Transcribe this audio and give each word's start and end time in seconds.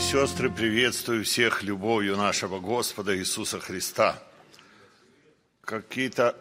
И 0.00 0.02
сестры, 0.02 0.50
приветствую 0.50 1.24
всех 1.24 1.62
любовью 1.62 2.16
нашего 2.16 2.58
Господа 2.58 3.14
Иисуса 3.18 3.60
Христа. 3.60 4.18
Какие-то 5.60 6.34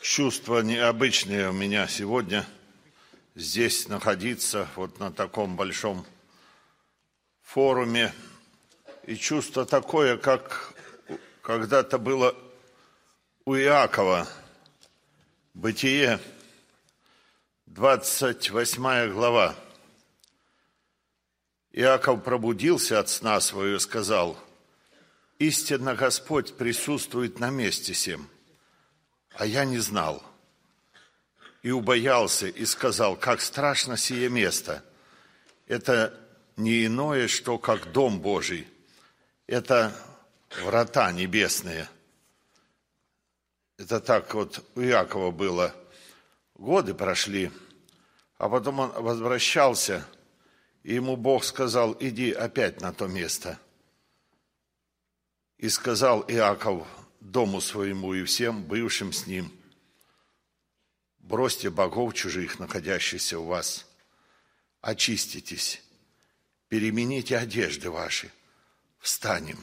чувства 0.00 0.60
необычные 0.60 1.50
у 1.50 1.52
меня 1.52 1.86
сегодня 1.86 2.46
здесь 3.34 3.88
находиться, 3.88 4.66
вот 4.74 4.98
на 4.98 5.12
таком 5.12 5.54
большом 5.54 6.06
форуме. 7.42 8.10
И 9.04 9.16
чувство 9.16 9.66
такое, 9.66 10.16
как 10.16 10.72
когда-то 11.42 11.98
было 11.98 12.34
у 13.44 13.54
Иакова. 13.54 14.26
Бытие, 15.52 16.18
28 17.66 19.12
глава. 19.12 19.54
Иаков 21.72 22.24
пробудился 22.24 22.98
от 22.98 23.08
сна 23.08 23.40
своего 23.40 23.76
и 23.76 23.80
сказал, 23.80 24.36
«Истинно 25.38 25.94
Господь 25.94 26.56
присутствует 26.56 27.38
на 27.38 27.50
месте 27.50 27.94
сем, 27.94 28.28
а 29.34 29.46
я 29.46 29.64
не 29.64 29.78
знал». 29.78 30.22
И 31.62 31.70
убоялся 31.70 32.48
и 32.48 32.64
сказал, 32.64 33.16
«Как 33.16 33.40
страшно 33.40 33.96
сие 33.96 34.28
место! 34.28 34.82
Это 35.66 36.18
не 36.56 36.86
иное, 36.86 37.28
что 37.28 37.58
как 37.58 37.92
дом 37.92 38.20
Божий, 38.20 38.66
это 39.46 39.94
врата 40.62 41.12
небесные». 41.12 41.88
Это 43.76 43.98
так 44.00 44.34
вот 44.34 44.62
у 44.74 44.82
Иакова 44.82 45.30
было. 45.30 45.74
Годы 46.54 46.92
прошли, 46.92 47.50
а 48.36 48.48
потом 48.50 48.80
он 48.80 48.90
возвращался– 48.90 50.04
и 50.82 50.94
ему 50.94 51.16
Бог 51.16 51.44
сказал, 51.44 51.96
иди 52.00 52.32
опять 52.32 52.80
на 52.80 52.92
то 52.92 53.06
место. 53.06 53.58
И 55.58 55.68
сказал 55.68 56.24
Иаков 56.26 56.86
дому 57.20 57.60
своему 57.60 58.14
и 58.14 58.24
всем 58.24 58.64
бывшим 58.64 59.12
с 59.12 59.26
ним, 59.26 59.52
бросьте 61.18 61.68
богов 61.68 62.14
чужих, 62.14 62.58
находящихся 62.58 63.38
у 63.38 63.44
вас, 63.44 63.86
очиститесь, 64.80 65.82
перемените 66.68 67.36
одежды 67.36 67.90
ваши, 67.90 68.32
встанем, 68.98 69.58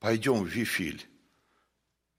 пойдем 0.00 0.42
в 0.42 0.48
Вифиль. 0.48 1.06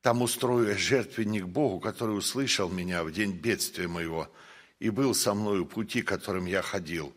Там 0.02 0.22
устрою 0.22 0.78
жертвенник 0.78 1.46
Богу, 1.46 1.82
который 1.82 2.18
услышал 2.18 2.70
меня 2.70 3.04
в 3.04 3.12
день 3.12 3.34
бедствия 3.34 3.90
моего 3.90 4.32
и 4.80 4.90
был 4.90 5.14
со 5.14 5.34
мною 5.34 5.66
пути, 5.66 6.02
которым 6.02 6.46
я 6.46 6.62
ходил 6.62 7.14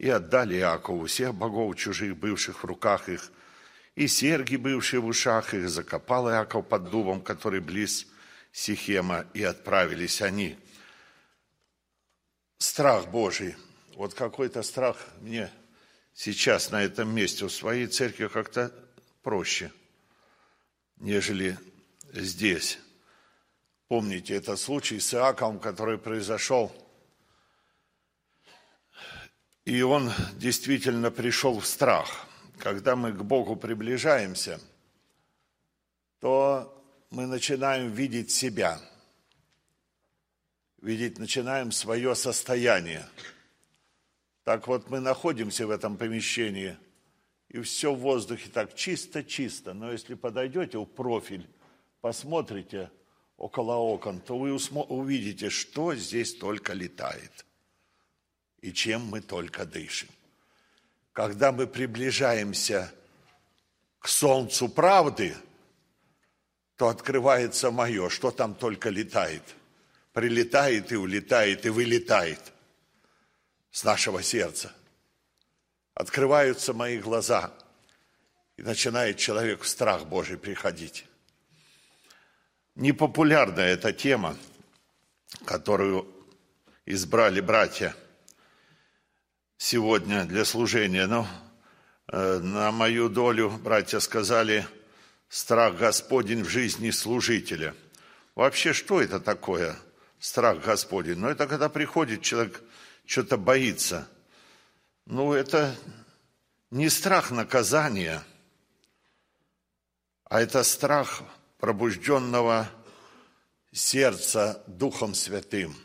и 0.00 0.08
отдали 0.08 0.56
Иакову 0.56 1.04
всех 1.04 1.34
богов 1.34 1.76
чужих, 1.76 2.16
бывших 2.16 2.62
в 2.62 2.64
руках 2.64 3.10
их, 3.10 3.30
и 3.94 4.08
серги, 4.08 4.56
бывшие 4.56 4.98
в 4.98 5.04
ушах 5.04 5.52
их, 5.52 5.68
закопал 5.68 6.30
Иаков 6.30 6.66
под 6.66 6.88
дубом, 6.88 7.20
который 7.20 7.60
близ 7.60 8.06
Сихема, 8.50 9.26
и 9.34 9.42
отправились 9.42 10.22
они. 10.22 10.58
Страх 12.56 13.08
Божий. 13.08 13.56
Вот 13.94 14.14
какой-то 14.14 14.62
страх 14.62 14.96
мне 15.20 15.50
сейчас 16.14 16.70
на 16.70 16.82
этом 16.82 17.14
месте 17.14 17.44
у 17.44 17.50
своей 17.50 17.86
церкви 17.86 18.28
как-то 18.28 18.72
проще, 19.22 19.70
нежели 20.96 21.58
здесь. 22.10 22.78
Помните, 23.86 24.34
это 24.34 24.56
случай 24.56 24.98
с 24.98 25.12
Иаковом, 25.12 25.60
который 25.60 25.98
произошел 25.98 26.74
и 29.70 29.82
он 29.82 30.10
действительно 30.34 31.12
пришел 31.12 31.60
в 31.60 31.64
страх. 31.64 32.26
Когда 32.58 32.96
мы 32.96 33.12
к 33.12 33.22
Богу 33.22 33.54
приближаемся, 33.54 34.60
то 36.18 36.84
мы 37.10 37.26
начинаем 37.26 37.92
видеть 37.92 38.32
себя, 38.32 38.80
видеть 40.82 41.20
начинаем 41.20 41.70
свое 41.70 42.16
состояние. 42.16 43.06
Так 44.42 44.66
вот 44.66 44.90
мы 44.90 44.98
находимся 44.98 45.68
в 45.68 45.70
этом 45.70 45.96
помещении, 45.96 46.76
и 47.48 47.60
все 47.60 47.94
в 47.94 48.00
воздухе 48.00 48.50
так 48.52 48.74
чисто-чисто. 48.74 49.72
Но 49.72 49.92
если 49.92 50.14
подойдете 50.14 50.78
в 50.78 50.84
профиль, 50.84 51.48
посмотрите 52.00 52.90
около 53.36 53.76
окон, 53.76 54.18
то 54.18 54.36
вы 54.36 54.50
увидите, 54.52 55.48
что 55.48 55.94
здесь 55.94 56.34
только 56.34 56.72
летает– 56.72 57.46
и 58.62 58.72
чем 58.72 59.06
мы 59.06 59.20
только 59.20 59.64
дышим. 59.64 60.08
Когда 61.12 61.52
мы 61.52 61.66
приближаемся 61.66 62.92
к 63.98 64.08
солнцу 64.08 64.68
правды, 64.68 65.36
то 66.76 66.88
открывается 66.88 67.70
мое, 67.70 68.08
что 68.08 68.30
там 68.30 68.54
только 68.54 68.90
летает. 68.90 69.42
Прилетает 70.12 70.92
и 70.92 70.96
улетает, 70.96 71.66
и 71.66 71.68
вылетает 71.68 72.40
с 73.70 73.84
нашего 73.84 74.22
сердца. 74.22 74.72
Открываются 75.94 76.72
мои 76.72 76.98
глаза, 76.98 77.52
и 78.56 78.62
начинает 78.62 79.18
человек 79.18 79.62
в 79.62 79.68
страх 79.68 80.06
Божий 80.06 80.38
приходить. 80.38 81.06
Непопулярная 82.74 83.68
эта 83.68 83.92
тема, 83.92 84.36
которую 85.44 86.06
избрали 86.86 87.40
братья– 87.40 87.94
сегодня 89.60 90.24
для 90.24 90.46
служения. 90.46 91.06
Но 91.06 91.28
э, 92.08 92.38
на 92.38 92.72
мою 92.72 93.10
долю, 93.10 93.50
братья 93.50 93.98
сказали, 93.98 94.66
страх 95.28 95.76
Господень 95.76 96.42
в 96.42 96.48
жизни 96.48 96.90
служителя. 96.90 97.74
Вообще, 98.34 98.72
что 98.72 99.02
это 99.02 99.20
такое, 99.20 99.76
страх 100.18 100.64
Господень? 100.64 101.18
Ну, 101.18 101.28
это 101.28 101.46
когда 101.46 101.68
приходит 101.68 102.22
человек, 102.22 102.62
что-то 103.04 103.36
боится. 103.36 104.08
Ну, 105.04 105.34
это 105.34 105.76
не 106.70 106.88
страх 106.88 107.30
наказания, 107.30 108.22
а 110.24 110.40
это 110.40 110.64
страх 110.64 111.22
пробужденного 111.58 112.70
сердца 113.72 114.64
Духом 114.66 115.14
Святым 115.14 115.76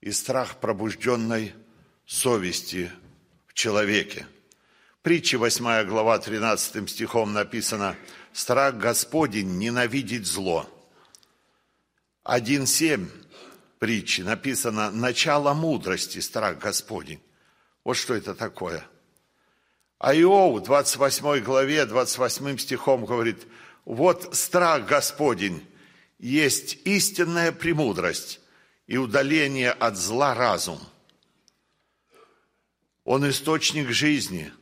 и 0.00 0.12
страх 0.12 0.60
пробужденной 0.60 1.54
совести 2.06 2.92
в 3.50 3.54
человеке. 3.54 4.26
Притча 5.02 5.38
8 5.38 5.84
глава 5.84 6.18
13 6.18 6.88
стихом 6.88 7.32
написано 7.32 7.96
«Страх 8.32 8.76
Господень 8.76 9.58
ненавидеть 9.58 10.26
зло». 10.26 10.68
1.7 12.24 13.08
притчи 13.80 14.20
написано 14.20 14.92
«Начало 14.92 15.52
мудрости, 15.52 16.20
страх 16.20 16.58
Господень». 16.58 17.20
Вот 17.82 17.96
что 17.96 18.14
это 18.14 18.36
такое. 18.36 18.86
А 19.98 20.14
Иов 20.14 20.60
в 20.60 20.64
28 20.64 21.40
главе, 21.40 21.86
28 21.86 22.58
стихом 22.58 23.04
говорит, 23.04 23.46
вот 23.84 24.36
страх 24.36 24.86
Господень 24.86 25.66
есть 26.20 26.78
истинная 26.84 27.50
премудрость 27.50 28.40
и 28.86 28.96
удаление 28.96 29.72
от 29.72 29.96
зла 29.96 30.34
разум. 30.34 30.78
Он 33.12 33.28
источник 33.28 33.88
жизни. 33.88 34.52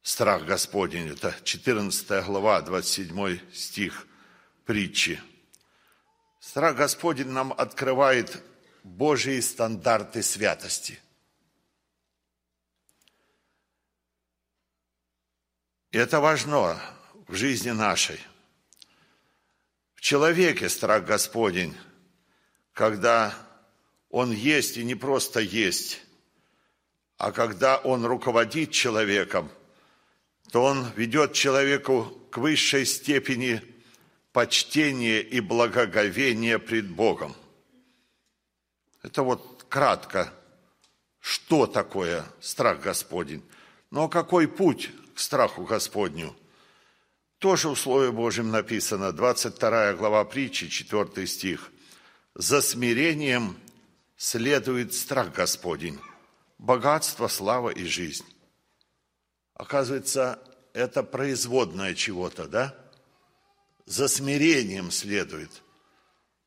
Страх 0.00 0.46
Господень, 0.46 1.10
это 1.10 1.36
14 1.44 2.24
глава, 2.24 2.62
27 2.62 3.52
стих 3.52 4.06
притчи. 4.64 5.20
Страх 6.40 6.76
Господень 6.76 7.28
нам 7.28 7.52
открывает 7.52 8.42
Божьи 8.84 9.38
стандарты 9.40 10.22
святости. 10.22 10.98
И 15.90 15.98
это 15.98 16.20
важно 16.20 16.80
в 17.28 17.34
жизни 17.34 17.72
нашей. 17.72 18.18
В 19.94 20.00
человеке 20.00 20.70
страх 20.70 21.04
Господень, 21.04 21.76
когда 22.72 23.34
он 24.08 24.32
есть 24.32 24.78
и 24.78 24.84
не 24.84 24.94
просто 24.94 25.40
есть, 25.40 26.00
а 27.18 27.32
когда 27.32 27.78
он 27.78 28.04
руководит 28.04 28.72
человеком, 28.72 29.50
то 30.50 30.62
он 30.62 30.90
ведет 30.96 31.32
человеку 31.32 32.18
к 32.30 32.38
высшей 32.38 32.84
степени 32.84 33.62
почтения 34.32 35.20
и 35.20 35.40
благоговения 35.40 36.58
пред 36.58 36.88
Богом. 36.90 37.34
Это 39.02 39.22
вот 39.22 39.64
кратко, 39.68 40.32
что 41.20 41.66
такое 41.66 42.24
страх 42.40 42.80
Господень. 42.80 43.42
Но 43.90 44.08
какой 44.08 44.46
путь 44.46 44.90
к 45.14 45.18
страху 45.18 45.64
Господню? 45.64 46.36
Тоже 47.38 47.68
в 47.68 47.76
Слове 47.76 48.10
Божьем 48.12 48.50
написано, 48.50 49.12
22 49.12 49.94
глава 49.94 50.24
притчи, 50.24 50.68
4 50.68 51.26
стих. 51.26 51.72
«За 52.34 52.60
смирением 52.60 53.56
следует 54.16 54.92
страх 54.94 55.32
Господень, 55.32 55.98
богатство, 56.58 57.28
слава 57.28 57.70
и 57.70 57.84
жизнь. 57.84 58.24
Оказывается, 59.54 60.42
это 60.72 61.02
производное 61.02 61.94
чего-то, 61.94 62.46
да? 62.46 62.74
За 63.86 64.08
смирением 64.08 64.90
следует. 64.90 65.50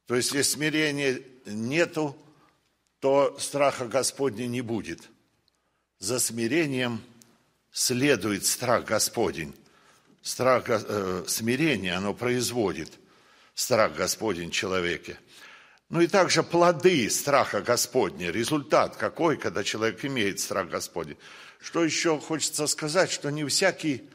То 0.06 0.16
есть, 0.16 0.32
если 0.34 0.54
смирения 0.54 1.22
нету, 1.46 2.16
то 3.00 3.38
страха 3.40 3.88
Господня 3.88 4.46
не 4.46 4.62
будет. 4.62 5.10
За 6.00 6.20
смирением 6.20 7.02
следует 7.72 8.46
страх 8.46 8.86
Господень. 8.86 9.56
Страх, 10.22 10.66
э, 10.68 11.24
смирение, 11.28 11.94
оно 11.94 12.14
производит 12.14 12.92
страх 13.54 13.96
Господень 13.96 14.50
в 14.50 14.54
человеке. 14.54 15.18
Ну 15.90 16.02
и 16.02 16.08
также 16.08 16.44
плоды 16.44 17.10
страха 17.10 17.62
Господня. 17.62 18.32
Результат 18.32 18.96
какой, 18.96 19.38
когда 19.38 19.64
человек 19.64 20.06
имеет 20.06 20.40
страх 20.40 20.70
Господень. 20.70 21.18
Что 21.60 21.84
еще 21.84 22.20
хочется 22.20 22.68
сказать, 22.68 23.12
что 23.12 23.32
не 23.32 23.44
всякий, 23.46 24.08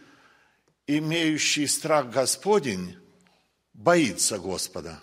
имеющий 0.87 1.67
страх 1.67 2.11
Господень, 2.11 2.97
боится 3.73 4.39
Господа. 4.39 5.03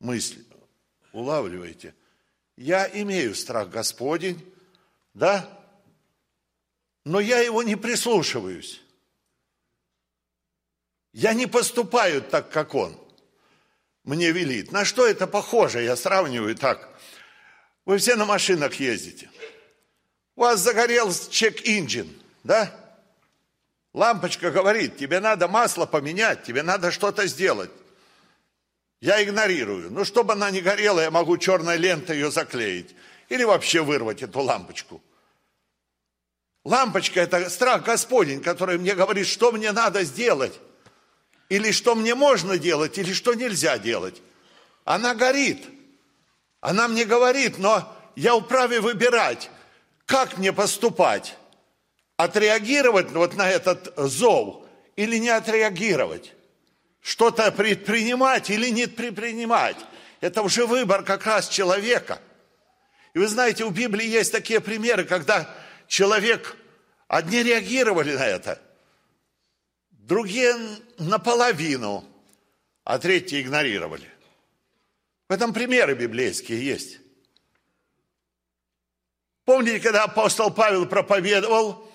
Мысль 0.00 0.42
улавливаете? 1.12 1.94
Я 2.56 2.88
имею 3.02 3.34
страх 3.34 3.68
Господень, 3.68 4.42
да? 5.12 5.48
Но 7.04 7.20
я 7.20 7.40
его 7.40 7.62
не 7.62 7.76
прислушиваюсь. 7.76 8.80
Я 11.12 11.34
не 11.34 11.46
поступаю 11.46 12.22
так, 12.22 12.50
как 12.50 12.74
он 12.74 13.07
мне 14.08 14.32
велит. 14.32 14.72
На 14.72 14.86
что 14.86 15.06
это 15.06 15.26
похоже? 15.26 15.82
Я 15.82 15.94
сравниваю 15.94 16.56
так. 16.56 16.88
Вы 17.84 17.98
все 17.98 18.16
на 18.16 18.24
машинах 18.24 18.74
ездите. 18.76 19.30
У 20.34 20.40
вас 20.40 20.60
загорелся 20.60 21.30
чек-инжин, 21.30 22.08
да? 22.42 22.74
Лампочка 23.92 24.50
говорит, 24.50 24.96
тебе 24.96 25.20
надо 25.20 25.46
масло 25.46 25.84
поменять, 25.84 26.42
тебе 26.44 26.62
надо 26.62 26.90
что-то 26.90 27.26
сделать. 27.26 27.70
Я 29.00 29.22
игнорирую. 29.22 29.90
Ну, 29.90 30.04
чтобы 30.06 30.32
она 30.32 30.50
не 30.50 30.62
горела, 30.62 31.00
я 31.00 31.10
могу 31.10 31.36
черной 31.36 31.76
лентой 31.76 32.16
ее 32.16 32.30
заклеить. 32.30 32.94
Или 33.28 33.44
вообще 33.44 33.82
вырвать 33.82 34.22
эту 34.22 34.40
лампочку. 34.40 35.02
Лампочка– 36.64 37.20
это 37.22 37.50
страх 37.50 37.84
Господень, 37.84 38.40
который 38.40 38.78
мне 38.78 38.94
говорит, 38.94 39.26
что 39.26 39.52
мне 39.52 39.72
надо 39.72 40.02
сделать. 40.04 40.58
Или 41.48 41.72
что 41.72 41.94
мне 41.94 42.14
можно 42.14 42.58
делать, 42.58 42.98
или 42.98 43.12
что 43.12 43.34
нельзя 43.34 43.78
делать. 43.78 44.20
Она 44.84 45.14
горит. 45.14 45.64
Она 46.60 46.88
мне 46.88 47.04
говорит, 47.04 47.58
но 47.58 47.96
я 48.16 48.38
вправе 48.38 48.80
выбирать, 48.80 49.50
как 50.06 50.38
мне 50.38 50.52
поступать. 50.52 51.36
Отреагировать 52.16 53.10
вот 53.12 53.34
на 53.34 53.48
этот 53.48 53.92
зов 53.96 54.64
или 54.96 55.18
не 55.18 55.28
отреагировать 55.28 56.34
что-то 57.00 57.50
предпринимать 57.52 58.50
или 58.50 58.68
не 58.68 58.86
предпринимать. 58.86 59.76
Это 60.20 60.42
уже 60.42 60.66
выбор 60.66 61.04
как 61.04 61.24
раз 61.24 61.48
человека. 61.48 62.20
И 63.14 63.18
вы 63.18 63.28
знаете, 63.28 63.64
у 63.64 63.70
Библии 63.70 64.06
есть 64.06 64.32
такие 64.32 64.60
примеры, 64.60 65.04
когда 65.04 65.48
человек, 65.86 66.56
одни 67.06 67.42
реагировали 67.42 68.14
на 68.14 68.26
это, 68.26 68.60
другие 70.08 70.56
наполовину, 70.96 72.02
а 72.82 72.98
третьи 72.98 73.42
игнорировали. 73.42 74.10
В 75.28 75.32
этом 75.32 75.52
примеры 75.52 75.94
библейские 75.94 76.64
есть. 76.64 76.98
Помните, 79.44 79.80
когда 79.80 80.04
апостол 80.04 80.50
Павел 80.50 80.86
проповедовал 80.86 81.92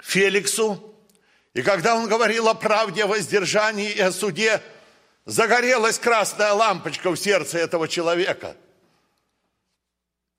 Феликсу, 0.00 0.94
и 1.54 1.62
когда 1.62 1.94
он 1.94 2.08
говорил 2.08 2.48
о 2.48 2.54
правде, 2.54 3.04
о 3.04 3.06
воздержании 3.06 3.92
и 3.92 4.00
о 4.00 4.10
суде, 4.10 4.60
загорелась 5.24 6.00
красная 6.00 6.52
лампочка 6.52 7.10
в 7.10 7.16
сердце 7.16 7.58
этого 7.58 7.86
человека. 7.86 8.56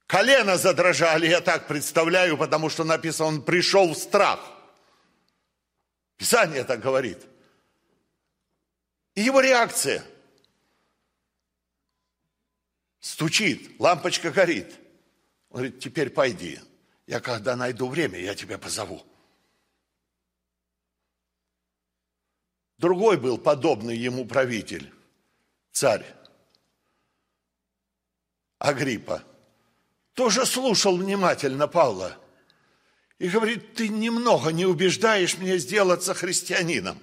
Колено 0.07 0.57
задрожали, 0.57 1.27
я 1.27 1.39
так 1.39 1.67
представляю, 1.67 2.37
потому 2.37 2.69
что 2.69 2.83
написано, 2.83 3.29
он 3.29 3.41
пришел 3.41 3.93
в 3.93 3.97
страх. 3.97 4.54
Писание 6.17 6.63
так 6.63 6.79
говорит. 6.79 7.19
И 9.15 9.21
его 9.21 9.39
реакция. 9.41 10.03
Стучит, 12.99 13.79
лампочка 13.79 14.31
горит. 14.31 14.73
Он 15.49 15.57
говорит, 15.57 15.79
теперь 15.79 16.09
пойди. 16.09 16.59
Я 17.07 17.19
когда 17.19 17.55
найду 17.55 17.87
время, 17.87 18.19
я 18.19 18.35
тебя 18.35 18.57
позову. 18.57 19.05
Другой 22.77 23.17
был 23.17 23.37
подобный 23.37 23.95
ему 23.95 24.25
правитель, 24.25 24.93
царь 25.71 26.05
Агриппа. 28.57 29.23
Тоже 30.13 30.45
слушал 30.45 30.97
внимательно 30.97 31.67
Павла. 31.67 32.17
И 33.17 33.29
говорит, 33.29 33.75
ты 33.75 33.87
немного 33.87 34.51
не 34.51 34.65
убеждаешь 34.65 35.37
меня 35.37 35.57
сделаться 35.57 36.13
христианином. 36.13 36.99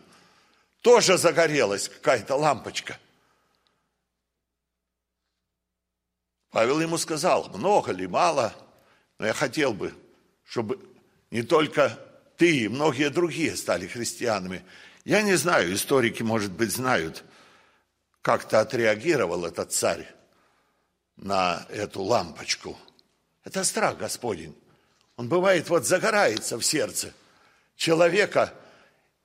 Тоже 0.82 1.16
загорелась 1.16 1.88
какая-то 1.88 2.36
лампочка. 2.36 2.98
Павел 6.50 6.80
ему 6.80 6.98
сказал, 6.98 7.48
много 7.48 7.92
ли, 7.92 8.06
мало, 8.06 8.54
но 9.18 9.26
я 9.26 9.32
хотел 9.32 9.72
бы, 9.72 9.94
чтобы 10.44 10.78
не 11.30 11.42
только 11.42 11.98
ты 12.36 12.64
и 12.64 12.68
многие 12.68 13.08
другие 13.08 13.56
стали 13.56 13.86
христианами. 13.86 14.62
Я 15.04 15.22
не 15.22 15.34
знаю, 15.36 15.72
историки, 15.72 16.22
может 16.22 16.52
быть, 16.52 16.72
знают, 16.72 17.24
как-то 18.20 18.60
отреагировал 18.60 19.46
этот 19.46 19.72
царь 19.72 20.06
на 21.16 21.66
эту 21.70 22.02
лампочку. 22.02 22.76
Это 23.44 23.64
страх 23.64 23.96
Господень. 23.96 24.54
Он 25.22 25.28
бывает, 25.28 25.68
вот 25.68 25.86
загорается 25.86 26.58
в 26.58 26.64
сердце 26.64 27.14
человека, 27.76 28.52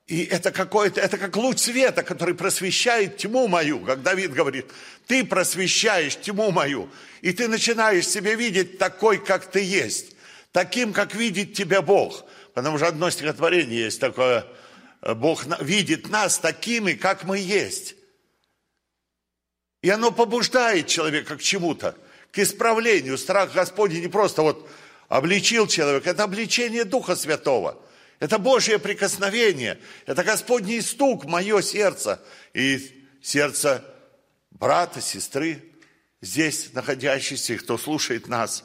и 0.05 0.25
это 0.25 0.51
какое-то, 0.51 1.01
это 1.01 1.17
как 1.17 1.35
луч 1.35 1.57
света, 1.57 2.03
который 2.03 2.35
просвещает 2.35 3.17
тьму 3.17 3.47
мою, 3.47 3.79
как 3.79 4.03
Давид 4.03 4.31
говорит, 4.31 4.67
ты 5.07 5.25
просвещаешь 5.25 6.15
тьму 6.19 6.51
мою, 6.51 6.87
и 7.21 7.33
ты 7.33 7.47
начинаешь 7.47 8.07
себя 8.07 8.35
видеть 8.35 8.77
такой, 8.77 9.17
как 9.17 9.49
ты 9.49 9.63
есть, 9.63 10.15
таким, 10.51 10.93
как 10.93 11.15
видит 11.15 11.55
тебя 11.55 11.81
Бог. 11.81 12.25
Потому 12.53 12.77
что 12.77 12.85
одно 12.85 13.09
стихотворение 13.09 13.85
есть 13.85 13.99
такое– 13.99 14.45
Бог 15.01 15.45
видит 15.61 16.09
нас 16.09 16.37
такими, 16.37 16.93
как 16.93 17.23
мы 17.23 17.39
есть. 17.39 17.95
И 19.81 19.89
оно 19.89 20.11
побуждает 20.11 20.85
человека 20.85 21.37
к 21.37 21.41
чему-то, 21.41 21.97
к 22.31 22.37
исправлению. 22.37 23.17
Страх 23.17 23.53
Господень 23.53 24.01
не 24.01 24.09
просто 24.09 24.43
вот 24.43 24.69
обличил 25.07 25.67
человека, 25.67 26.09
это 26.09 26.23
обличение 26.23 26.83
Духа 26.83 27.15
Святого. 27.15 27.81
Это 28.19 28.39
Божье 28.39 28.79
прикосновение, 28.79 29.79
это 30.07 30.23
Господний 30.23 30.81
стук 30.81 31.25
в 31.25 31.27
мое 31.27 31.61
сердце 31.61 32.19
и 32.53 33.05
сердце 33.21 33.85
брата, 34.49 35.01
сестры, 35.01 35.63
здесь 36.21 36.73
находящихся, 36.73 37.57
кто 37.57 37.77
слушает 37.77 38.27
нас. 38.27 38.63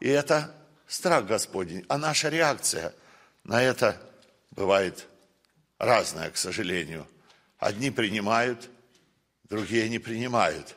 И 0.00 0.08
это 0.08 0.52
страх 0.88 1.26
Господень, 1.26 1.84
а 1.88 1.98
наша 1.98 2.30
реакция 2.30 2.92
на 3.44 3.62
это 3.62 4.00
бывает 4.50 5.06
разная, 5.78 6.30
к 6.30 6.36
сожалению. 6.36 7.06
Одни 7.58 7.90
принимают, 7.90 8.68
другие 9.44 9.88
не 9.88 10.00
принимают. 10.00 10.76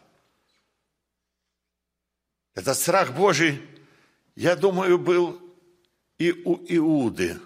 Этот 2.54 2.78
страх 2.78 3.14
Божий, 3.14 3.62
я 4.36 4.56
думаю, 4.56 4.98
был 4.98 5.40
и 6.18 6.32
у 6.32 6.56
Иуды, 6.68 7.40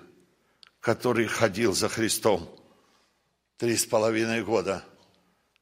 который 0.80 1.28
ходил 1.28 1.74
за 1.74 1.90
Христом 1.90 2.50
три 3.58 3.76
с 3.76 3.86
половиной 3.86 4.44
года. 4.44 4.84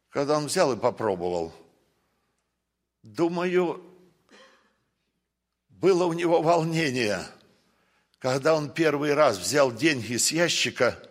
Когда 0.09 0.37
он 0.37 0.45
взял 0.45 0.73
и 0.73 0.77
попробовал, 0.77 1.53
думаю, 3.03 3.83
было 5.69 6.05
у 6.05 6.13
него 6.13 6.41
волнение, 6.41 7.25
когда 8.19 8.55
он 8.55 8.71
первый 8.71 9.13
раз 9.13 9.37
взял 9.37 9.71
деньги 9.71 10.17
с 10.17 10.31
ящика– 10.31 10.97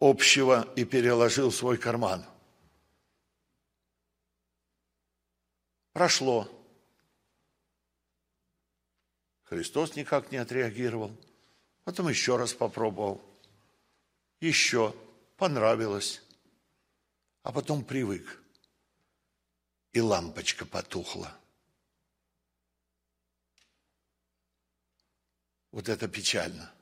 общего 0.00 0.66
и 0.74 0.84
переложил 0.84 1.50
в 1.50 1.54
свой 1.54 1.76
карман. 1.76 2.24
Прошло. 5.92 6.48
Христос 9.50 9.96
никак 9.96 10.30
не 10.30 10.38
отреагировал. 10.38 11.10
Потом 11.82 12.08
еще 12.08 12.36
раз 12.36 12.54
попробовал. 12.54 13.20
Еще. 14.38 14.94
Понравилось. 15.36 16.22
А 17.42 17.50
потом 17.50 17.84
привык. 17.84 18.40
И 19.92 20.00
лампочка 20.00 20.64
потухла. 20.64 21.36
Вот 25.72 25.88
это 25.88 26.06
печально. 26.06 26.72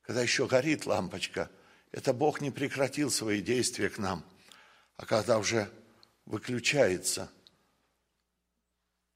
Когда 0.00 0.22
еще 0.22 0.46
горит 0.46 0.86
лампочка, 0.86 1.50
это 1.92 2.14
Бог 2.14 2.40
не 2.40 2.50
прекратил 2.50 3.10
свои 3.10 3.42
действия 3.42 3.90
к 3.90 3.98
нам. 3.98 4.24
А 4.96 5.04
когда 5.04 5.36
уже 5.36 5.70
выключается, 6.24 7.30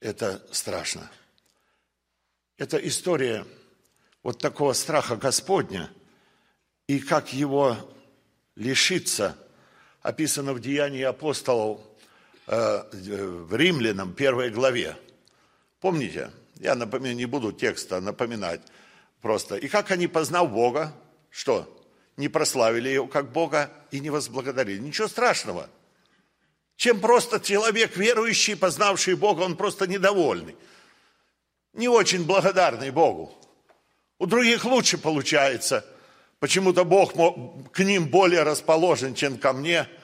это 0.00 0.46
страшно. 0.52 1.10
Это 2.56 2.76
история 2.76 3.44
вот 4.22 4.38
такого 4.38 4.74
страха 4.74 5.16
Господня 5.16 5.90
и 6.86 7.00
как 7.00 7.32
его 7.32 7.76
лишиться, 8.54 9.36
описано 10.02 10.52
в 10.52 10.60
Деянии 10.60 11.02
апостолов 11.02 11.80
э, 12.46 12.82
в 12.92 13.56
Римлянам, 13.56 14.14
первой 14.14 14.50
главе. 14.50 14.96
Помните? 15.80 16.30
Я 16.60 16.76
напоминаю, 16.76 17.16
не 17.16 17.26
буду 17.26 17.50
текста 17.52 18.00
напоминать 18.00 18.60
просто. 19.20 19.56
И 19.56 19.66
как 19.66 19.90
они, 19.90 20.06
познав 20.06 20.52
Бога, 20.52 20.94
что? 21.30 21.68
Не 22.16 22.28
прославили 22.28 22.88
его 22.88 23.08
как 23.08 23.32
Бога 23.32 23.72
и 23.90 23.98
не 23.98 24.10
возблагодарили. 24.10 24.78
Ничего 24.78 25.08
страшного. 25.08 25.68
Чем 26.76 27.00
просто 27.00 27.40
человек 27.40 27.96
верующий, 27.96 28.56
познавший 28.56 29.16
Бога, 29.16 29.40
он 29.40 29.56
просто 29.56 29.88
недовольный. 29.88 30.54
Не 31.74 31.88
очень 31.88 32.24
благодарный 32.24 32.90
Богу. 32.90 33.32
У 34.18 34.26
других 34.26 34.64
лучше 34.64 34.96
получается. 34.96 35.84
Почему-то 36.38 36.84
Бог 36.84 37.12
к 37.72 37.78
ним 37.84 38.06
более 38.06 38.42
расположен, 38.42 39.14
чем 39.14 39.38
ко 39.38 39.52
мне– 39.52 39.86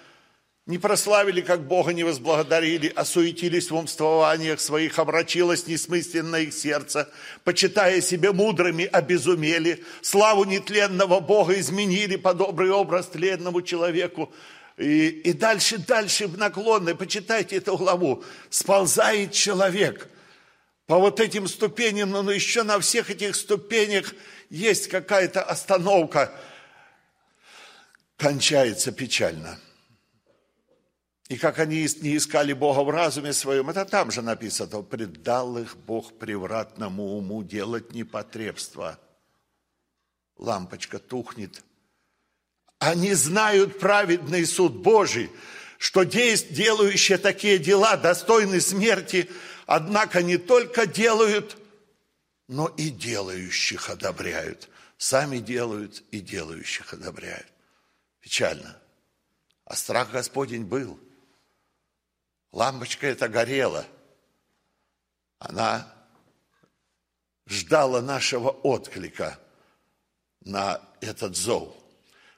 не 0.70 0.78
прославили, 0.78 1.40
как 1.40 1.66
Бога 1.66 1.92
не 1.92 2.04
возблагодарили, 2.04 2.92
осуетились 2.94 3.70
в 3.70 3.76
умствованиях 3.76 4.60
своих, 4.60 4.98
обрачилось 4.98 5.66
несмысленное 5.66 6.42
их 6.42 6.54
сердце, 6.54 7.08
почитая 7.44 8.00
себя 8.00 8.32
мудрыми, 8.32 8.84
обезумели, 8.84 9.82
славу 10.00 10.44
нетленного 10.44 11.20
Бога 11.20 11.58
изменили 11.58 12.16
по 12.16 12.34
добрый 12.34 12.70
образ 12.70 13.06
тленному 13.06 13.62
человеку. 13.62 14.32
И, 14.76 15.08
и 15.08 15.32
дальше, 15.32 15.78
дальше 15.78 16.26
в 16.26 16.38
наклонной, 16.38 16.94
почитайте 16.94 17.56
эту 17.56 17.76
главу, 17.76 18.22
сползает 18.48 19.32
человек 19.32 20.08
по 20.90 20.98
вот 20.98 21.20
этим 21.20 21.46
ступеням, 21.46 22.10
но 22.10 22.28
еще 22.32 22.64
на 22.64 22.80
всех 22.80 23.10
этих 23.10 23.36
ступенях 23.36 24.12
есть 24.48 24.88
какая-то 24.88 25.40
остановка, 25.40 26.34
кончается 28.16 28.90
печально– 28.90 29.60
и 31.28 31.36
как 31.36 31.60
они 31.60 31.86
не 32.00 32.16
искали 32.16 32.52
Бога 32.52 32.80
в 32.80 32.90
разуме 32.90 33.32
своем, 33.32 33.70
это 33.70 33.84
там 33.84 34.10
же 34.10 34.20
написано, 34.20 34.82
предал 34.82 35.58
их 35.58 35.76
Бог 35.76 36.18
превратному 36.18 37.04
уму 37.04 37.44
делать 37.44 37.92
непотребство. 37.92 38.98
Лампочка 40.38 40.98
тухнет. 40.98 41.62
Они 42.80 43.14
знают 43.14 43.78
праведный 43.78 44.44
суд 44.44 44.72
Божий, 44.72 45.30
что 45.78 46.02
делающие 46.02 47.16
такие 47.16 47.58
дела 47.58 47.96
достойны 47.96 48.60
смерти, 48.60 49.30
однако 49.70 50.22
не 50.22 50.36
только 50.36 50.86
делают, 50.86 51.56
но 52.48 52.66
и 52.66 52.90
делающих 52.90 53.88
одобряют. 53.90 54.68
Сами 54.98 55.38
делают 55.38 56.02
и 56.10 56.20
делающих 56.20 56.92
одобряют. 56.92 57.46
Печально. 58.20 58.76
А 59.64 59.76
страх 59.76 60.10
Господень 60.10 60.64
был– 60.64 60.98
Лампочка 62.52 63.06
эта 63.06 63.28
горела. 63.28 63.86
Она 65.38 65.92
ждала 67.46 68.02
нашего 68.02 68.48
отклика 68.48 69.38
на 70.44 70.80
этот 71.00 71.36
зов. 71.36 71.74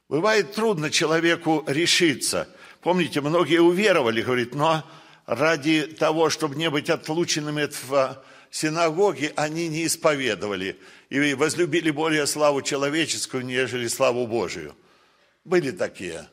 Бывает 0.08 0.52
трудно 0.52 0.90
человеку 0.90 1.64
решиться. 1.66 2.48
Помните, 2.82 3.20
многие 3.20 3.60
уверовали, 3.60 4.20
говорит, 4.22 4.54
но 4.54 4.84
ради 5.26 5.86
того, 5.86 6.30
чтобы 6.30 6.56
не 6.56 6.70
быть 6.70 6.90
отлученными 6.90 7.68
в 7.88 8.22
синагоге, 8.50 9.32
они 9.36 9.68
не 9.68 9.86
исповедовали 9.86 10.78
и 11.08 11.34
возлюбили 11.34 11.90
более 11.90 12.26
славу 12.26 12.62
человеческую, 12.62 13.44
нежели 13.44 13.86
славу 13.88 14.26
Божию. 14.26 14.76
Были 15.44 15.70
такие 15.70 16.28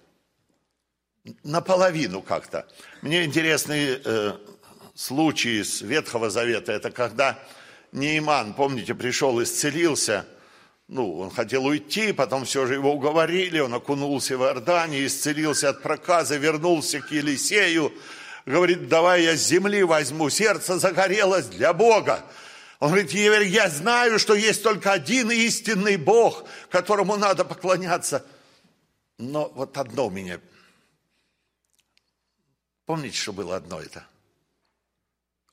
наполовину 1.44 2.22
как-то. 2.22 2.68
Мне 3.02 3.24
интересный 3.24 4.00
э, 4.04 4.34
случай 4.96 5.62
из 5.62 5.82
Ветхого 5.82 6.30
Завета. 6.30 6.72
Это 6.72 6.92
когда 6.92 7.40
Нейман, 7.92 8.54
помните, 8.54 8.94
пришел, 8.96 9.42
исцелился. 9.42 10.26
Ну, 10.88 11.20
он 11.20 11.30
хотел 11.30 11.66
уйти, 11.66 12.14
потом 12.14 12.46
все 12.46 12.66
же 12.66 12.74
его 12.74 12.94
уговорили, 12.94 13.60
он 13.60 13.74
окунулся 13.74 14.38
в 14.38 14.42
Иордане, 14.42 15.06
исцелился 15.06 15.70
от 15.70 15.84
проказа, 15.84 16.38
вернулся 16.38 17.00
к 17.00 17.12
Елисею. 17.12 17.94
Говорит, 18.46 18.88
давай 18.88 19.24
я 19.24 19.36
земли 19.36 19.84
возьму, 19.84 20.30
сердце 20.30 20.80
загорелось 20.80 21.46
для 21.46 21.74
Бога. 21.74 22.26
Он 22.80 22.90
говорит, 22.92 23.12
я 23.12 23.70
знаю, 23.70 24.20
что 24.20 24.34
есть 24.34 24.64
только 24.64 24.92
один 24.92 25.32
истинный 25.32 25.98
Бог, 25.98 26.46
которому 26.70 27.18
надо 27.18 27.44
поклоняться. 27.44 28.26
Но 29.18 29.52
вот 29.54 29.78
одно 29.78 30.10
меня 30.10 30.40
Помните, 32.90 33.16
что 33.18 33.34
было 33.34 33.56
одно 33.56 33.80
это? 33.80 34.04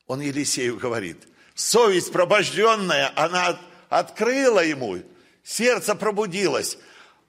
Он 0.06 0.20
Елисею 0.22 0.78
говорит, 0.78 1.28
совесть 1.54 2.10
пробужденная, 2.10 3.12
она 3.14 3.60
открыла 3.90 4.64
ему, 4.64 5.02
сердце 5.44 5.94
пробудилось, 5.94 6.78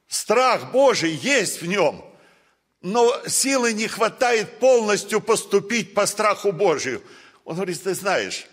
страх 0.07 0.71
Божий 0.71 1.11
есть 1.11 1.61
в 1.61 1.65
нем, 1.65 2.06
но 2.81 3.13
силы 3.27 3.73
не 3.73 3.87
хватает 3.87 4.59
полностью 4.59 5.21
поступить 5.21 5.93
по 5.93 6.05
страху 6.05 6.51
Божию. 6.51 7.01
Он 7.43 7.55
говорит, 7.55 7.81
ты 7.81 7.93
знаешь, 7.93 8.47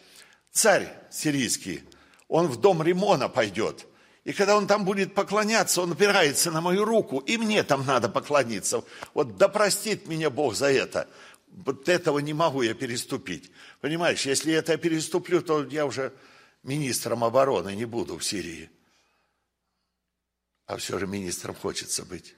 царь 0.51 0.89
сирийский, 1.11 1.83
он 2.29 2.49
в 2.49 2.61
дом 2.61 2.83
Римона 2.83 3.29
пойдет, 3.29 3.87
и 4.25 4.33
когда 4.33 4.57
он 4.57 4.67
там 4.67 4.85
будет 4.85 5.15
поклоняться, 5.15 5.83
он 5.83 5.93
опирается 5.93 6.51
на 6.51 6.61
мою 6.61 6.85
руку, 6.85 7.19
и 7.19 7.37
мне 7.37 7.63
там 7.63 7.85
надо 7.85 8.09
поклониться. 8.09 8.83
Вот 9.13 9.37
да 9.37 9.49
простит 9.49 10.09
меня 10.09 10.31
Бог 10.31 10.55
за 10.55 10.73
это 10.73 11.09
вот 11.55 11.89
этого 11.89 12.19
не 12.19 12.33
могу 12.33 12.63
я 12.63 12.75
переступить. 12.75 13.51
Понимаешь, 13.81 14.27
если 14.27 14.53
это 14.53 14.73
я 14.73 14.79
переступлю, 14.79 15.41
то 15.41 15.65
я 15.65 15.87
уже 15.87 16.13
министром 16.63 17.23
обороны 17.23 17.75
не 17.75 17.85
буду 17.85 18.19
в 18.19 18.25
Сирии. 18.25 18.71
А 20.67 20.77
все 20.79 20.99
же 20.99 21.07
министром 21.07 21.55
хочется 21.55 22.05
быть. 22.05 22.35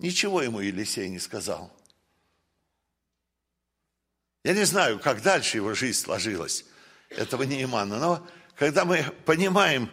Ничего 0.00 0.42
ему 0.42 0.60
Елисей 0.60 1.08
не 1.08 1.18
сказал. 1.18 1.72
Я 4.42 4.54
не 4.54 4.64
знаю, 4.64 4.98
как 4.98 5.22
дальше 5.22 5.58
его 5.58 5.74
жизнь 5.74 6.00
сложилась, 6.00 6.64
этого 7.10 7.44
Неимана, 7.44 7.98
но 7.98 8.26
когда 8.56 8.84
мы 8.84 9.04
понимаем, 9.24 9.90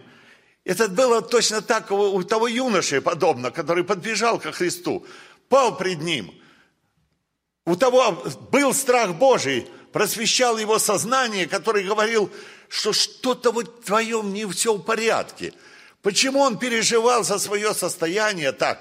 это 0.63 0.87
было 0.87 1.21
точно 1.21 1.61
так 1.61 1.91
у 1.91 2.23
того 2.23 2.47
юноши 2.47 3.01
подобно, 3.01 3.51
который 3.51 3.83
подбежал 3.83 4.39
ко 4.39 4.51
Христу, 4.51 5.05
пал 5.49 5.77
пред 5.77 6.01
ним– 6.01 6.33
у 7.67 7.75
того 7.75 8.23
был 8.49 8.73
страх 8.73 9.15
Божий, 9.15 9.67
просвещал 9.91 10.57
его 10.57 10.79
сознание, 10.79 11.47
который 11.47 11.83
говорил, 11.83 12.31
что 12.69 12.93
что-то 12.93 13.51
вот 13.51 13.81
в 13.81 13.85
твоем 13.85 14.31
не 14.31 14.45
все 14.45 14.73
в 14.73 14.81
порядке. 14.83 15.51
Почему 16.01 16.39
он 16.39 16.57
переживал 16.57 17.25
за 17.25 17.37
свое 17.39 17.73
состояние 17.73 18.53
так, 18.53 18.79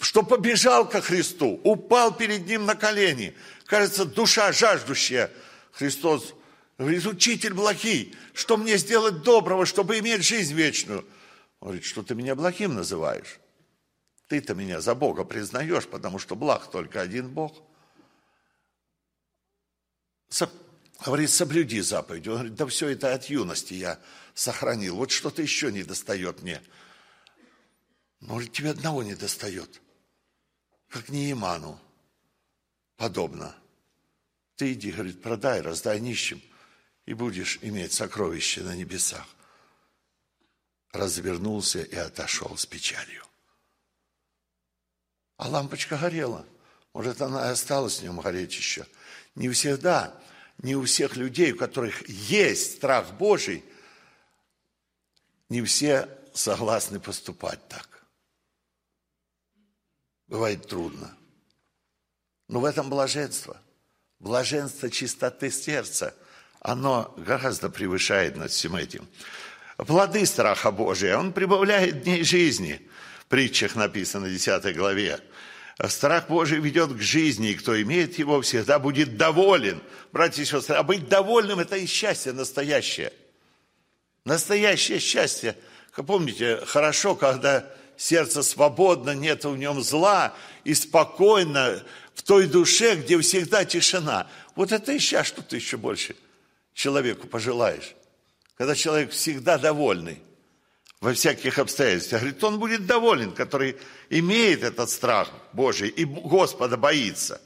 что 0.00 0.22
побежал 0.22 0.88
ко 0.88 1.00
Христу, 1.00 1.60
упал 1.64 2.16
перед 2.16 2.46
ним 2.46 2.64
на 2.64 2.74
колени. 2.74 3.34
Кажется, 3.66 4.04
душа 4.04 4.52
жаждущая. 4.52 5.30
Христос 5.72 6.34
говорит, 6.78 7.04
учитель 7.06 7.54
благий, 7.54 8.14
что 8.32 8.56
мне 8.56 8.76
сделать 8.76 9.22
доброго, 9.22 9.66
чтобы 9.66 9.98
иметь 9.98 10.24
жизнь 10.24 10.54
вечную? 10.54 11.00
Он 11.60 11.68
говорит, 11.68 11.84
что 11.84 12.02
ты 12.02 12.14
меня 12.14 12.34
благим 12.34 12.74
называешь? 12.74 13.40
Ты-то 14.28 14.54
меня 14.54 14.80
за 14.80 14.94
Бога 14.94 15.24
признаешь, 15.24 15.86
потому 15.86 16.18
что 16.18 16.36
благ 16.36 16.70
только 16.70 17.00
один 17.00 17.28
Бог. 17.28 17.62
Со, 20.28 20.50
говорит, 21.04 21.30
соблюди 21.30 21.80
заповедь. 21.80 22.26
Он 22.28 22.34
говорит, 22.34 22.54
да 22.54 22.66
все 22.66 22.88
это 22.88 23.12
от 23.12 23.26
юности 23.26 23.74
я 23.74 23.98
сохранил. 24.34 24.96
Вот 24.96 25.10
что-то 25.10 25.42
еще 25.42 25.70
не 25.70 25.82
достает 25.82 26.42
мне. 26.42 26.62
Может, 28.24 28.52
тебе 28.52 28.70
одного 28.70 29.02
не 29.02 29.14
достает. 29.14 29.82
Как 30.88 31.10
Неиману. 31.10 31.78
Подобно. 32.96 33.54
Ты 34.56 34.72
иди, 34.72 34.92
говорит, 34.92 35.20
продай, 35.20 35.60
раздай 35.60 36.00
нищим, 36.00 36.42
и 37.04 37.12
будешь 37.12 37.58
иметь 37.60 37.92
сокровище 37.92 38.62
на 38.62 38.74
небесах. 38.74 39.26
Развернулся 40.92 41.82
и 41.82 41.96
отошел 41.96 42.56
с 42.56 42.64
печалью. 42.64 43.24
А 45.36 45.48
лампочка 45.48 45.98
горела. 45.98 46.46
Может, 46.94 47.20
она 47.20 47.48
и 47.48 47.52
осталась 47.52 47.98
в 47.98 48.04
нем 48.04 48.20
гореть 48.20 48.54
еще. 48.54 48.86
Не 49.34 49.50
всегда, 49.50 50.18
не 50.58 50.76
у 50.76 50.84
всех 50.84 51.16
людей, 51.16 51.52
у 51.52 51.58
которых 51.58 52.08
есть 52.08 52.76
страх 52.76 53.12
Божий, 53.14 53.64
не 55.50 55.60
все 55.62 56.08
согласны 56.32 57.00
поступать 57.00 57.68
так. 57.68 57.93
Бывает 60.34 60.66
трудно. 60.66 61.16
Но 62.48 62.58
в 62.58 62.64
этом 62.64 62.90
блаженство. 62.90 63.56
Блаженство 64.18 64.90
чистоты 64.90 65.48
сердца. 65.48 66.12
Оно 66.58 67.14
гораздо 67.16 67.70
превышает 67.70 68.36
над 68.36 68.50
всем 68.50 68.74
этим. 68.74 69.06
Плоды 69.76 70.26
страха 70.26 70.72
Божия. 70.72 71.16
Он 71.16 71.32
прибавляет 71.32 72.02
дней 72.02 72.24
жизни. 72.24 72.84
В 73.20 73.26
притчах 73.26 73.76
написано 73.76 74.26
в 74.26 74.30
10 74.30 74.76
главе. 74.76 75.20
Страх 75.86 76.26
Божий 76.26 76.58
ведет 76.58 76.92
к 76.94 77.00
жизни, 77.00 77.50
и 77.50 77.54
кто 77.54 77.80
имеет 77.80 78.18
его, 78.18 78.40
всегда 78.40 78.80
будет 78.80 79.16
доволен. 79.16 79.80
Братья 80.10 80.42
и 80.42 80.46
сестры, 80.46 80.74
а 80.74 80.82
быть 80.82 81.08
довольным– 81.08 81.58
это 81.60 81.76
и 81.76 81.86
счастье 81.86 82.32
настоящее. 82.32 83.12
Настоящее 84.24 84.98
счастье. 84.98 85.56
Помните, 85.94 86.60
хорошо, 86.66 87.14
когда 87.14 87.72
сердце 87.96 88.42
свободно, 88.42 89.14
нет 89.14 89.44
в 89.44 89.56
нем 89.56 89.82
зла, 89.82 90.34
и 90.64 90.74
спокойно 90.74 91.82
в 92.14 92.22
той 92.22 92.46
душе, 92.46 92.96
где 92.96 93.18
всегда 93.20 93.64
тишина. 93.64 94.28
Вот 94.54 94.72
это 94.72 94.92
и 94.92 94.98
сейчас 94.98 95.26
что-то 95.26 95.56
еще 95.56 95.76
больше 95.76 96.16
человеку 96.72 97.26
пожелаешь. 97.26 97.94
Когда 98.56 98.74
человек 98.74 99.10
всегда 99.10 99.58
довольный 99.58 100.22
во 101.04 101.12
всяких 101.12 101.58
обстоятельствах. 101.58 102.22
Говорит, 102.22 102.42
он 102.44 102.58
будет 102.58 102.86
доволен, 102.86 103.32
который 103.32 103.76
имеет 104.08 104.62
этот 104.62 104.88
страх 104.88 105.30
Божий 105.52 105.90
и 105.90 106.04
Господа 106.04 106.78
боится. 106.78 107.42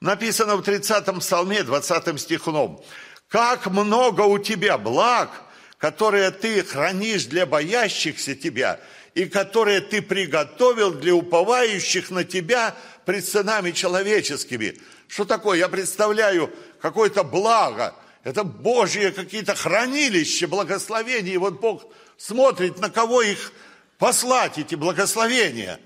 Написано 0.00 0.56
в 0.56 0.62
30-м 0.62 1.20
псалме, 1.20 1.62
20 1.62 2.20
стихом. 2.20 2.82
«Как 3.28 3.66
много 3.66 4.22
у 4.22 4.38
тебя 4.38 4.76
благ, 4.76 5.30
которые 5.78 6.32
ты 6.32 6.64
хранишь 6.64 7.26
для 7.26 7.46
боящихся 7.46 8.34
тебя, 8.34 8.80
и 9.20 9.28
которые 9.28 9.80
ты 9.80 10.00
приготовил 10.00 10.92
для 10.92 11.14
уповающих 11.14 12.10
на 12.10 12.24
тебя 12.24 12.74
пред 13.04 13.26
сынами 13.26 13.72
человеческими». 13.72 14.78
Что 15.08 15.24
такое? 15.24 15.58
Я 15.58 15.68
представляю 15.68 16.50
какое-то 16.80 17.24
благо, 17.24 17.94
это 18.22 18.44
Божье 18.44 19.10
какие-то 19.10 19.54
хранилища, 19.54 20.46
благословения. 20.46 21.34
И 21.34 21.36
вот 21.36 21.60
Бог 21.60 21.84
смотрит, 22.16 22.78
на 22.78 22.90
кого 22.90 23.20
их 23.22 23.52
послать, 23.98 24.56
эти 24.56 24.76
благословения. 24.76 25.80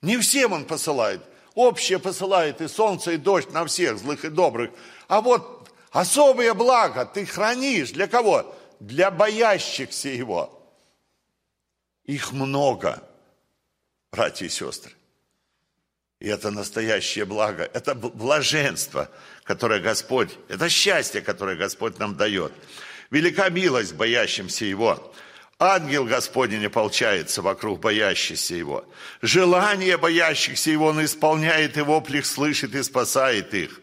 Не 0.00 0.16
всем 0.18 0.52
Он 0.52 0.64
посылает. 0.64 1.20
Общее 1.54 1.98
посылает 1.98 2.60
и 2.60 2.68
солнце, 2.68 3.12
и 3.12 3.16
дождь 3.16 3.52
на 3.52 3.66
всех, 3.66 3.98
злых 3.98 4.24
и 4.24 4.28
добрых. 4.28 4.70
А 5.06 5.20
вот 5.20 5.68
особое 5.90 6.54
благо 6.54 7.04
ты 7.04 7.26
хранишь. 7.26 7.90
Для 7.90 8.06
кого? 8.06 8.54
Для 8.80 9.10
боящихся 9.10 10.08
Его. 10.08 10.55
Их 12.06 12.32
много, 12.32 13.02
братья 14.12 14.46
и 14.46 14.48
сестры. 14.48 14.92
И 16.20 16.28
это 16.28 16.50
настоящее 16.50 17.26
благо, 17.26 17.68
это 17.74 17.94
блаженство, 17.94 19.10
которое 19.42 19.80
Господь, 19.80 20.30
это 20.48 20.68
счастье, 20.68 21.20
которое 21.20 21.56
Господь 21.56 21.98
нам 21.98 22.16
дает. 22.16 22.52
Велика 23.10 23.50
милость 23.50 23.94
боящимся 23.94 24.64
Его. 24.64 25.12
Ангел 25.58 26.04
Господень 26.04 26.64
ополчается 26.66 27.42
вокруг 27.42 27.80
боящихся 27.80 28.54
Его. 28.54 28.88
Желание 29.20 29.98
боящихся 29.98 30.70
Его 30.70 30.86
Он 30.86 31.04
исполняет, 31.04 31.76
и 31.76 31.82
воплих 31.82 32.24
слышит 32.24 32.74
и 32.74 32.82
спасает 32.82 33.52
их. 33.52 33.80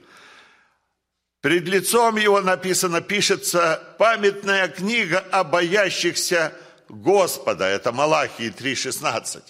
Пред 1.42 1.68
лицом 1.68 2.16
Его 2.16 2.42
написано, 2.42 3.02
пишется 3.02 3.96
памятная 4.00 4.70
книга 4.70 5.20
о 5.32 5.44
боящихся 5.44 6.54
Господа. 6.94 7.66
Это 7.66 7.92
Малахии 7.92 8.52
3,16. 8.52 9.44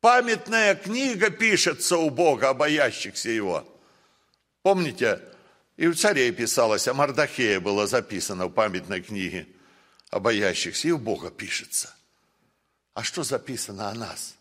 Памятная 0.00 0.74
книга 0.74 1.30
пишется 1.30 1.96
у 1.96 2.10
Бога 2.10 2.50
о 2.50 2.54
Его. 3.34 3.66
Помните, 4.62 5.20
и 5.76 5.86
у 5.86 5.94
царей 5.94 6.30
писалось, 6.32 6.88
о 6.88 6.94
Мардахее 6.94 7.60
было 7.60 7.86
записано 7.86 8.46
в 8.46 8.50
памятной 8.50 9.00
книге 9.00 9.48
о 10.10 10.20
боящихся, 10.20 10.88
и 10.88 10.92
у 10.92 10.98
Бога 10.98 11.30
пишется. 11.30 11.94
А 12.92 13.02
что 13.02 13.22
записано 13.22 13.88
о 13.88 13.94
нас? 13.94 14.36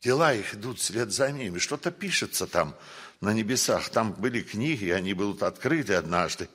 Дела 0.00 0.32
их 0.32 0.54
идут 0.54 0.78
вслед 0.78 1.10
за 1.10 1.30
ними. 1.32 1.58
Что-то 1.58 1.90
пишется 1.90 2.46
там 2.46 2.76
на 3.20 3.32
небесах. 3.32 3.88
Там 3.90 4.12
были 4.12 4.40
книги, 4.40 4.90
они 4.90 5.12
будут 5.12 5.42
открыты 5.42 5.94
однажды. 5.94 6.48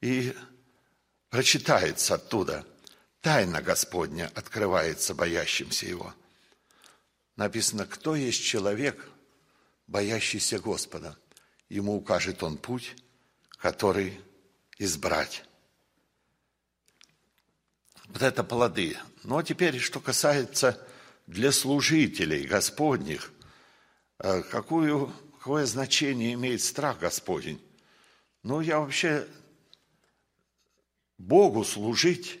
И 0.00 0.34
прочитается 1.30 2.14
оттуда– 2.14 2.64
Тайна 3.20 3.60
Господня 3.60 4.30
открывается 4.34 5.14
боящимся 5.14 5.86
Его. 5.86 6.14
Написано, 7.36 7.86
кто 7.86 8.14
есть 8.14 8.42
человек, 8.42 9.08
боящийся 9.86 10.60
Господа. 10.60 11.16
Ему 11.68 11.96
укажет 11.96 12.42
Он 12.42 12.56
путь, 12.56 12.94
который 13.58 14.20
избрать. 14.78 15.44
Вот 18.06 18.22
это 18.22 18.44
плоды. 18.44 18.96
Ну, 19.24 19.36
а 19.36 19.44
теперь, 19.44 19.78
что 19.78 20.00
касается 20.00 20.80
для 21.26 21.52
служителей 21.52 22.46
Господних, 22.46 23.32
э, 24.18 24.42
какую, 24.42 25.12
какое 25.38 25.66
значение 25.66 26.32
имеет 26.34 26.62
страх 26.62 27.00
Господень? 27.00 27.60
Ну, 28.42 28.60
я 28.60 28.78
вообще 28.78 29.28
Богу 31.18 31.64
служить 31.64 32.40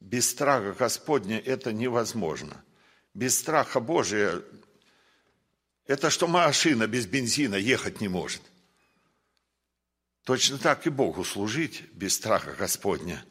без 0.00 0.30
страха 0.30 0.72
Господня 0.72 1.38
это 1.38 1.72
невозможно. 1.72 2.64
Без 3.14 3.38
страха 3.38 3.80
Божия 3.80 4.42
это 5.86 6.10
что 6.10 6.26
машина 6.26 6.86
без 6.86 7.06
бензина 7.06 7.54
ехать 7.54 8.00
не 8.00 8.08
может. 8.08 8.42
Точно 10.24 10.58
так 10.58 10.86
и 10.86 10.90
Богу 10.90 11.24
служить 11.24 11.90
без 11.92 12.14
страха 12.14 12.52
Господня. 12.52 13.24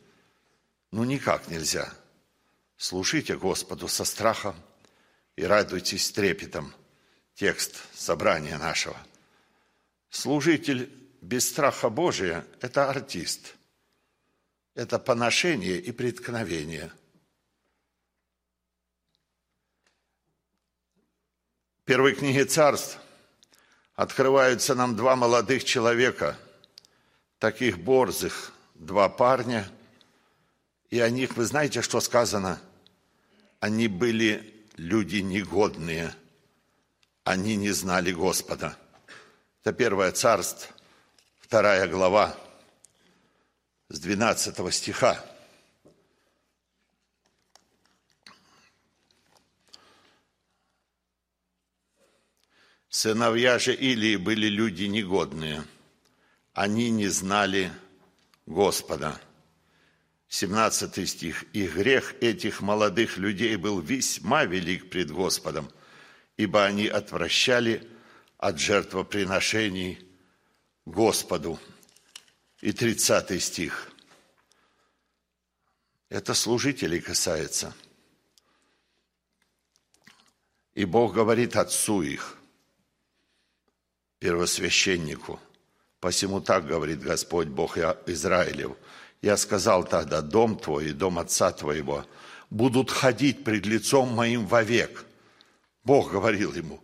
Ну, 0.92 1.04
никак 1.04 1.48
нельзя. 1.48 1.94
Слушайте 2.76 3.38
Господу 3.38 3.88
со 3.88 4.04
страхом 4.04 4.56
и 5.36 5.44
радуйтесь 5.44 6.12
трепетом. 6.12 6.74
Текст 7.36 7.76
собрания 7.94 8.58
нашего. 8.58 8.98
Служитель 10.10 10.92
без 11.22 11.48
страха 11.48 11.90
Божия– 11.90 12.48
это 12.62 12.90
артист– 12.90 13.54
это 14.78 15.00
поношение 15.00 15.80
и 15.80 15.92
преткновение. 15.92 16.92
В 21.82 21.86
первой 21.86 22.14
книге 22.14 22.46
царств 22.46 23.00
открываются 23.96 24.76
нам 24.76 24.96
два 24.96 25.16
молодых 25.16 25.64
человека, 25.64 26.38
таких 27.40 27.80
борзых, 27.80 28.54
два 28.76 29.10
парня, 29.10 29.68
и 30.92 31.00
о 31.00 31.10
них, 31.10 31.36
вы 31.38 31.46
знаете, 31.46 31.82
что 31.82 32.00
сказано? 32.00 32.62
Они 33.60 33.88
были 33.88 34.64
люди 34.76 35.18
негодные, 35.18 36.14
они 37.24 37.56
не 37.56 37.72
знали 37.72 38.12
Господа. 38.12 38.78
Это 39.64 39.74
первое 39.74 40.12
царство, 40.12 40.72
вторая 41.40 41.88
глава, 41.88 42.38
с 43.90 44.00
12 44.00 44.74
стиха. 44.74 45.24
Сыновья 52.90 53.60
же 53.60 53.74
Илии 53.74 54.16
были 54.16 54.48
люди 54.48 54.86
негодные. 54.86 55.64
Они 56.54 56.90
не 56.90 57.08
знали 57.08 57.72
Господа. 58.46 59.22
17 60.30 61.08
стих. 61.08 61.46
«И 61.54 61.68
грех 61.68 62.16
этих 62.22 62.62
молодых 62.62 63.18
людей 63.18 63.56
был 63.56 63.80
весьма 63.80 64.44
велик 64.44 64.90
пред 64.90 65.12
Господом, 65.12 65.72
ибо 66.36 66.66
они 66.66 66.88
отвращали 66.88 67.88
от 68.38 68.60
жертвоприношений 68.60 70.00
Господу» 70.86 71.60
и 72.62 72.72
30 72.72 73.42
стих. 73.42 73.92
Это 76.10 76.34
служителей 76.34 77.02
касается. 77.02 77.74
И 80.74 80.86
Бог 80.86 81.14
говорит 81.14 81.56
отцу 81.56 82.02
их, 82.02 82.38
первосвященнику. 84.20 85.40
Посему 86.00 86.40
так 86.40 86.66
говорит 86.66 87.02
Господь 87.02 87.48
Бог 87.48 87.78
Израилев. 87.78 88.78
Я 89.22 89.38
сказал 89.38 89.84
тогда, 89.84 90.22
дом 90.22 90.58
твой 90.58 90.90
и 90.90 90.94
дом 90.94 91.18
отца 91.18 91.52
твоего 91.52 92.06
будут 92.50 92.92
ходить 92.92 93.44
пред 93.44 93.66
лицом 93.66 94.14
моим 94.14 94.46
вовек. 94.46 95.06
Бог 95.84 96.12
говорил 96.12 96.54
ему. 96.54 96.80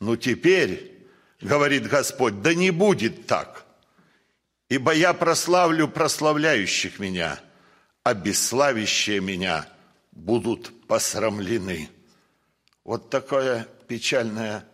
Ну 0.00 0.16
теперь, 0.16 1.06
говорит 1.40 1.86
Господь, 1.86 2.40
да 2.42 2.54
не 2.54 2.70
будет 2.70 3.26
так 3.26 3.63
ибо 4.74 4.92
я 4.92 5.14
прославлю 5.14 5.86
прославляющих 5.86 6.98
меня, 6.98 7.40
а 8.02 8.12
бесславящие 8.12 9.20
меня 9.20 9.68
будут 10.10 10.88
посрамлены. 10.88 11.88
Вот 12.82 13.08
такое 13.08 13.68
печальное 13.86 14.66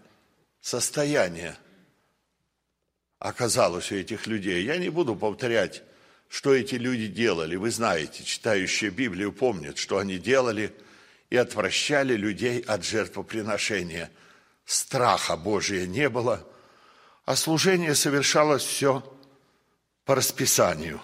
состояние 0.62 1.54
оказалось 3.18 3.92
у 3.92 3.94
этих 3.94 4.26
людей. 4.26 4.64
Я 4.64 4.78
не 4.78 4.88
буду 4.88 5.14
повторять, 5.14 5.82
что 6.30 6.54
эти 6.54 6.76
люди 6.76 7.06
делали. 7.06 7.56
Вы 7.56 7.70
знаете, 7.70 8.24
читающие 8.24 8.90
Библию 8.90 9.34
помнят, 9.34 9.76
что 9.76 9.98
они 9.98 10.16
делали 10.16 10.74
и 11.28 11.36
отвращали 11.36 12.14
людей 12.14 12.60
от 12.60 12.86
жертвоприношения. 12.86 14.10
Страха 14.64 15.36
Божия 15.36 15.86
не 15.86 16.08
было, 16.08 16.48
а 17.26 17.36
служение 17.36 17.94
совершалось 17.94 18.62
все 18.62 19.04
по 20.10 20.16
расписанию. 20.16 21.00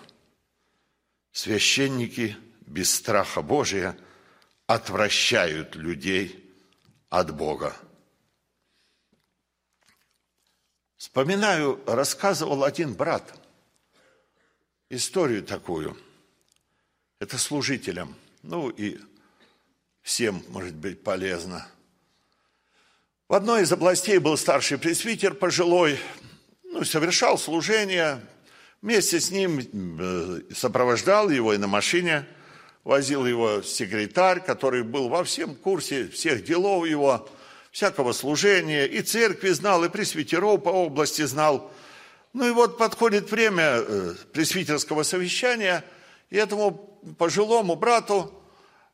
Священники 1.31 2.37
без 2.63 2.93
страха 2.93 3.41
Божия 3.41 3.97
отвращают 4.67 5.77
людей 5.77 6.53
от 7.09 7.33
Бога. 7.33 7.77
Вспоминаю, 10.97 11.81
рассказывал 11.87 12.65
один 12.65 12.95
брат 12.95 13.33
историю 14.91 15.45
такую. 15.45 15.97
Это 17.21 17.39
служителям, 17.39 18.17
ну 18.43 18.71
и 18.71 18.99
всем, 20.03 20.43
может 20.49 20.75
быть, 20.75 21.05
полезно. 21.05 21.69
В 23.29 23.35
одной 23.35 23.63
из 23.63 23.71
областей 23.71 24.19
был 24.19 24.37
старший 24.37 24.79
пресвитер 24.79 25.33
пожилой, 25.33 25.97
ну, 26.65 26.83
совершал 26.85 27.39
служение, 27.39 28.21
вместе 28.87 29.19
с 29.19 29.33
ним 29.33 29.59
э, 29.99 30.55
сопровождал 30.55 31.29
его 31.29 31.53
и 31.53 31.59
на 31.59 31.67
машине, 31.67 32.25
возил 32.85 33.27
его 33.27 33.61
секретарь, 33.63 34.39
который 34.39 34.85
был 34.85 35.09
во 35.09 35.25
всем 35.25 35.57
курсе 35.57 36.07
всех 36.07 36.45
делов 36.45 36.87
его, 36.87 37.29
всякого 37.73 38.13
служения, 38.13 38.87
и 38.87 39.03
церкви 39.03 39.49
знал, 39.49 39.83
и 39.85 39.89
пресвитеров 39.89 40.63
по 40.63 40.69
области 40.69 41.23
знал. 41.23 41.73
Ну 42.33 42.47
и 42.47 42.53
вот 42.53 42.79
подходит 42.79 43.29
время 43.29 43.65
э, 43.65 44.15
пресвитерского 44.33 45.03
совещания, 45.03 45.83
и 46.31 46.37
этому 46.37 47.01
пожилому 47.19 47.75
брату 47.75 48.33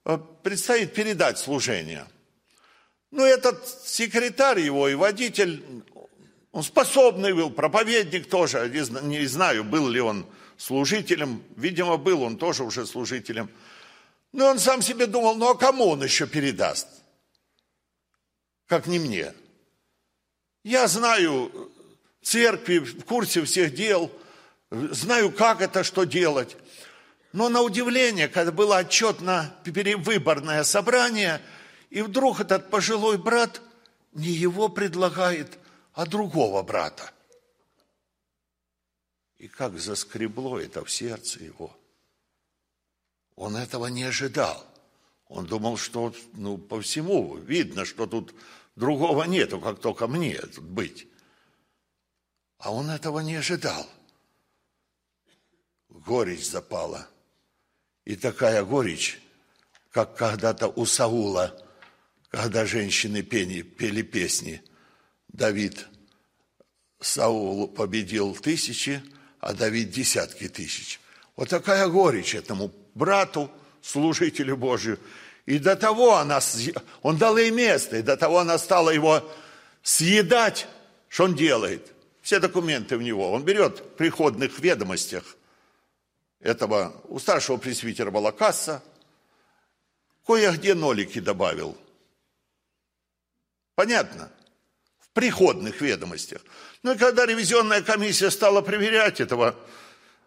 э, 0.07 0.17
предстоит 0.43 0.95
передать 0.95 1.39
служение. 1.39 2.07
Ну, 3.11 3.27
этот 3.27 3.69
секретарь 3.85 4.61
его 4.61 4.89
и 4.89 4.95
водитель, 4.95 5.63
он 6.53 6.63
способный 6.63 7.33
был, 7.33 7.51
проповедник 7.51 8.29
тоже, 8.29 8.71
не 9.03 9.27
знаю, 9.27 9.65
был 9.65 9.89
ли 9.89 10.01
он 10.01 10.27
служителем, 10.57 11.43
видимо, 11.57 11.97
был 11.97 12.23
он 12.23 12.37
тоже 12.37 12.63
уже 12.63 12.87
служителем. 12.87 13.51
Но 14.33 14.47
он 14.47 14.59
сам 14.59 14.81
себе 14.81 15.07
думал, 15.07 15.35
ну 15.35 15.51
а 15.51 15.59
кому 15.59 15.89
он 15.89 16.03
еще 16.03 16.27
передаст? 16.27 16.87
как 18.73 18.87
не 18.87 18.99
мне. 18.99 19.35
Я 20.65 20.89
знаю 20.89 21.71
церкви, 22.23 22.79
в 22.79 23.05
курсе 23.05 23.45
всех 23.45 23.75
дел, 23.75 24.11
знаю, 24.71 25.31
как 25.31 25.61
это, 25.61 25.85
что 25.85 26.05
делать. 26.05 26.57
Но 27.35 27.51
на 27.51 27.61
удивление, 27.61 28.29
когда 28.29 28.51
было 28.51 28.79
отчетно 28.79 29.55
выборное 29.67 30.65
собрание, 30.65 31.43
и 31.91 32.01
вдруг 32.01 32.41
этот 32.41 32.71
пожилой 32.71 33.19
брат 33.19 33.61
не 34.15 34.31
его 34.31 34.71
предлагает, 34.71 35.59
а 35.93 36.07
другого 36.07 36.63
брата. 36.63 37.13
И 39.39 39.49
как 39.49 39.79
заскребло 39.79 40.59
это 40.59 40.85
в 40.85 40.91
сердце 40.91 41.43
его. 41.43 41.77
Он 43.35 43.57
этого 43.57 43.87
не 43.87 44.05
ожидал. 44.05 44.65
Он 45.27 45.47
думал, 45.47 45.77
что 45.77 46.15
ну, 46.35 46.59
по 46.59 46.81
всему 46.81 47.37
видно, 47.37 47.85
что 47.85 48.07
тут 48.07 48.35
Другого 48.77 49.25
нету, 49.25 49.61
как 49.61 49.81
только 49.81 50.07
мне 50.07 50.39
тут 50.39 50.65
быть. 50.65 51.07
А 52.59 52.73
он 52.73 52.91
этого 52.91 53.21
не 53.21 53.35
ожидал. 53.35 53.87
Горечь 55.89 56.47
запала. 56.47 57.09
И 58.05 58.17
такая 58.17 58.65
горечь, 58.65 59.21
как 59.91 60.17
когда-то 60.17 60.69
у 60.69 60.87
Саула, 60.87 61.63
когда 62.31 62.65
женщины 62.65 63.23
пели, 63.23 63.63
пели 63.63 64.03
песни. 64.03 64.63
Давид, 65.33 65.87
Саул 67.01 67.69
победил 67.69 68.35
тысячи, 68.35 69.03
а 69.41 69.55
Давид 69.55 69.91
десятки 69.91 70.49
тысяч. 70.49 71.01
Вот 71.37 71.49
такая 71.49 71.89
горечь 71.89 72.35
этому 72.35 72.73
брату, 72.95 73.51
служителю 73.81 74.57
Божию. 74.57 74.99
И 75.47 75.59
до 75.59 75.75
того 75.75 76.17
она, 76.17 76.41
он 77.03 77.17
дал 77.17 77.37
ей 77.37 77.51
место, 77.51 77.97
и 77.97 78.03
до 78.03 78.17
того 78.17 78.39
она 78.39 78.59
стала 78.59 78.91
его 78.91 79.29
съедать, 79.83 80.69
что 81.09 81.25
он 81.25 81.35
делает. 81.35 81.93
Все 82.21 82.39
документы 82.39 82.97
в 82.97 83.03
него. 83.03 83.33
Он 83.33 83.45
берет 83.45 83.81
в 83.81 83.97
приходных 83.97 84.61
ведомостях 84.61 85.37
этого, 86.39 86.95
у 87.05 87.19
старшего 87.19 87.57
пресвитера 87.57 88.11
была 88.11 88.31
касса, 88.31 88.83
кое-где 90.27 90.75
нолики 90.75 91.19
добавил. 91.19 91.77
Понятно? 93.75 94.31
Приходных 95.15 95.81
ведомостях. 95.81 96.43
Ну 96.83 96.93
и 96.95 96.99
когда 96.99 97.27
ревизионная 97.27 97.83
комиссия 97.83 98.31
стала 98.31 98.63
проверять 98.63 99.21
этого 99.21 99.55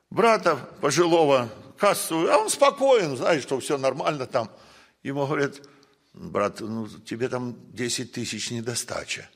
брата 0.10 0.58
пожилого 0.82 1.50
кассу, 1.78 2.32
а 2.32 2.38
он 2.38 2.50
спокоен, 2.50 3.18
знает, 3.18 3.44
что 3.44 3.60
все 3.60 3.78
нормально 3.78 4.26
там– 4.26 4.50
Ему 5.06 5.28
говорят, 5.28 5.62
брат, 6.14 6.62
ну 6.62 6.88
тебе 6.88 7.30
там 7.30 7.56
10 7.74 8.12
тысяч 8.12 8.50
недостача. 8.50 9.30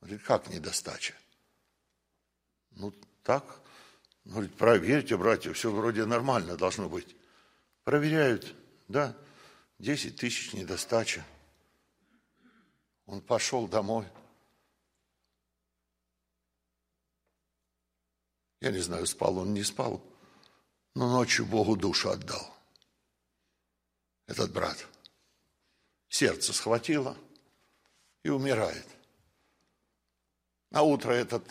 Он 0.00 0.06
говорит, 0.06 0.24
как 0.24 0.46
недостача? 0.48 1.14
Ну 2.76 2.94
так. 3.24 3.44
Он 4.26 4.30
говорит, 4.30 4.54
проверьте, 4.54 5.16
братья, 5.16 5.52
все 5.54 5.72
вроде 5.72 6.04
нормально 6.04 6.56
должно 6.56 6.88
быть. 6.88 7.16
Проверяют, 7.82 8.54
да, 8.86 9.16
10 9.80 10.14
тысяч 10.14 10.52
недостача. 10.52 11.26
Он 13.06 13.20
пошел 13.20 13.66
домой. 13.66 14.06
Я 18.60 18.70
не 18.70 18.80
знаю, 18.80 19.06
спал 19.06 19.38
он, 19.38 19.54
не 19.54 19.64
спал, 19.64 20.02
но 20.94 21.10
ночью 21.10 21.46
Богу 21.46 21.76
душу 21.76 22.10
отдал 22.10 22.54
этот 24.30 24.52
брат. 24.52 24.86
Сердце 26.08 26.52
схватило 26.52 27.16
и 28.22 28.28
умирает. 28.28 28.86
На 30.70 30.82
утро 30.82 31.12
этот 31.12 31.42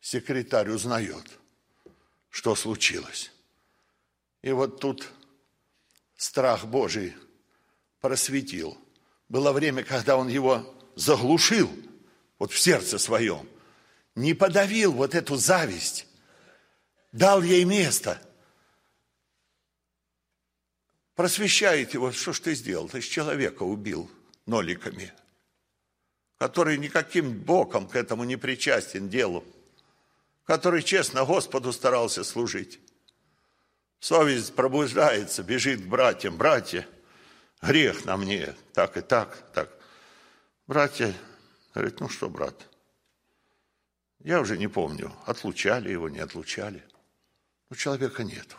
секретарь 0.00 0.70
узнает, 0.70 1.24
что 2.28 2.56
случилось. 2.56 3.30
И 4.42 4.50
вот 4.50 4.80
тут 4.80 5.12
страх 6.16 6.64
Божий 6.66 7.14
просветил. 8.00 8.76
Было 9.28 9.52
время, 9.52 9.84
когда 9.84 10.16
он 10.16 10.26
его 10.26 10.74
заглушил, 10.96 11.70
вот 12.40 12.50
в 12.50 12.58
сердце 12.58 12.98
своем, 12.98 13.48
не 14.16 14.34
подавил 14.34 14.92
вот 14.92 15.14
эту 15.14 15.36
зависть, 15.36 16.07
дал 17.12 17.42
ей 17.42 17.64
место– 17.64 18.22
просвещает 21.18 21.94
его, 21.94 22.12
что 22.12 22.32
ж 22.32 22.38
ты 22.38 22.54
сделал? 22.54 22.88
Ты 22.88 23.00
же 23.00 23.08
человека 23.08 23.64
убил 23.64 24.08
ноликами, 24.46 25.12
который 26.38 26.78
никаким 26.78 27.32
боком 27.32 27.88
к 27.88 27.96
этому 27.96 28.22
не 28.22 28.36
причастен 28.36 29.08
делу, 29.08 29.44
который 30.44 30.80
честно 30.80 31.24
Господу 31.24 31.72
старался 31.72 32.22
служить. 32.22 32.78
Совесть 33.98 34.54
пробуждается, 34.54 35.42
бежит 35.42 35.82
к 35.82 35.88
братьям. 35.88 36.36
Братья, 36.36 36.86
грех 37.60 38.04
на 38.04 38.16
мне, 38.16 38.54
так 38.72 38.96
и 38.96 39.00
так, 39.00 39.50
так. 39.52 39.76
Братья 40.68 41.12
говорят, 41.74 41.98
ну 41.98 42.08
что, 42.08 42.30
брат, 42.30 42.54
я 44.20 44.40
уже 44.40 44.56
не 44.56 44.68
помню, 44.68 45.12
отлучали 45.26 45.90
его, 45.90 46.08
не 46.08 46.20
отлучали. 46.20 46.84
Но 47.70 47.76
человека 47.76 48.24
нету. 48.24 48.56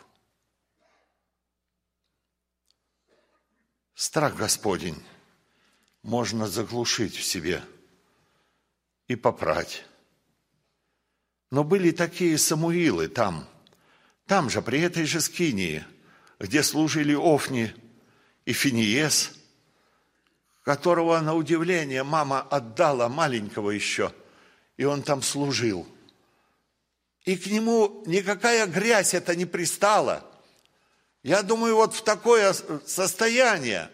Страх 3.94 4.36
Господень 4.36 5.02
можно 6.02 6.46
заглушить 6.46 7.14
в 7.16 7.22
себе 7.22 7.62
и 9.08 9.16
попрать. 9.16 9.84
Но 11.50 11.64
были 11.64 11.90
такие 11.90 12.38
Самуилы 12.38 13.08
там, 13.08 13.48
там 14.26 14.48
же, 14.48 14.62
при 14.62 14.80
этой 14.80 15.04
же 15.04 15.20
Скинии, 15.20 15.84
где 16.38 16.62
служили 16.62 17.14
Офни 17.14 17.74
и 18.44 18.52
Финиес, 18.52 19.32
которого, 20.62 21.20
на 21.20 21.34
удивление, 21.34 22.04
мама 22.04 22.40
отдала 22.40 23.08
маленького 23.08 23.70
еще, 23.70 24.14
и 24.76 24.84
он 24.84 25.02
там 25.02 25.22
служил. 25.22 25.86
И 27.30 27.36
к 27.36 27.46
нему 27.46 28.02
никакая 28.06 28.66
грязь 28.66 29.14
это 29.14 29.36
не 29.36 29.44
пристала. 29.44 30.28
Я 31.22 31.42
думаю, 31.44 31.76
вот 31.76 31.94
в 31.94 32.02
такое 32.02 32.52
состояние 32.84 33.88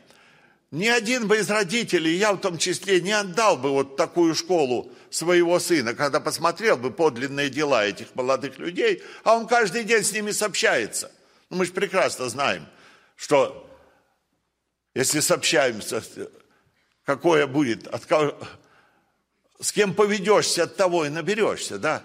ни 0.70 0.86
один 0.86 1.28
бы 1.28 1.36
из 1.36 1.50
родителей, 1.50 2.16
я 2.16 2.32
в 2.32 2.38
том 2.38 2.56
числе, 2.56 3.02
не 3.02 3.12
отдал 3.12 3.58
бы 3.58 3.72
вот 3.72 3.98
такую 3.98 4.34
школу 4.34 4.90
своего 5.10 5.60
сына, 5.60 5.92
когда 5.92 6.18
посмотрел 6.18 6.78
бы 6.78 6.90
подлинные 6.90 7.50
дела 7.50 7.84
этих 7.84 8.14
молодых 8.14 8.56
людей, 8.56 9.02
а 9.22 9.36
он 9.36 9.46
каждый 9.46 9.84
день 9.84 10.02
с 10.02 10.12
ними 10.12 10.30
сообщается. 10.30 11.12
Ну, 11.50 11.58
мы 11.58 11.66
же 11.66 11.72
прекрасно 11.72 12.30
знаем, 12.30 12.66
что 13.16 13.68
если 14.94 15.20
сообщаемся, 15.20 16.02
какое 17.04 17.46
будет, 17.46 17.86
от 17.86 18.06
кого, 18.06 18.34
с 19.60 19.72
кем 19.72 19.92
поведешься, 19.92 20.62
от 20.62 20.76
того 20.76 21.04
и 21.04 21.10
наберешься, 21.10 21.78
да? 21.78 22.02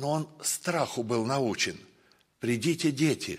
Но 0.00 0.12
он 0.12 0.28
страху 0.42 1.02
был 1.02 1.26
научен. 1.26 1.78
Придите, 2.38 2.90
дети, 2.90 3.38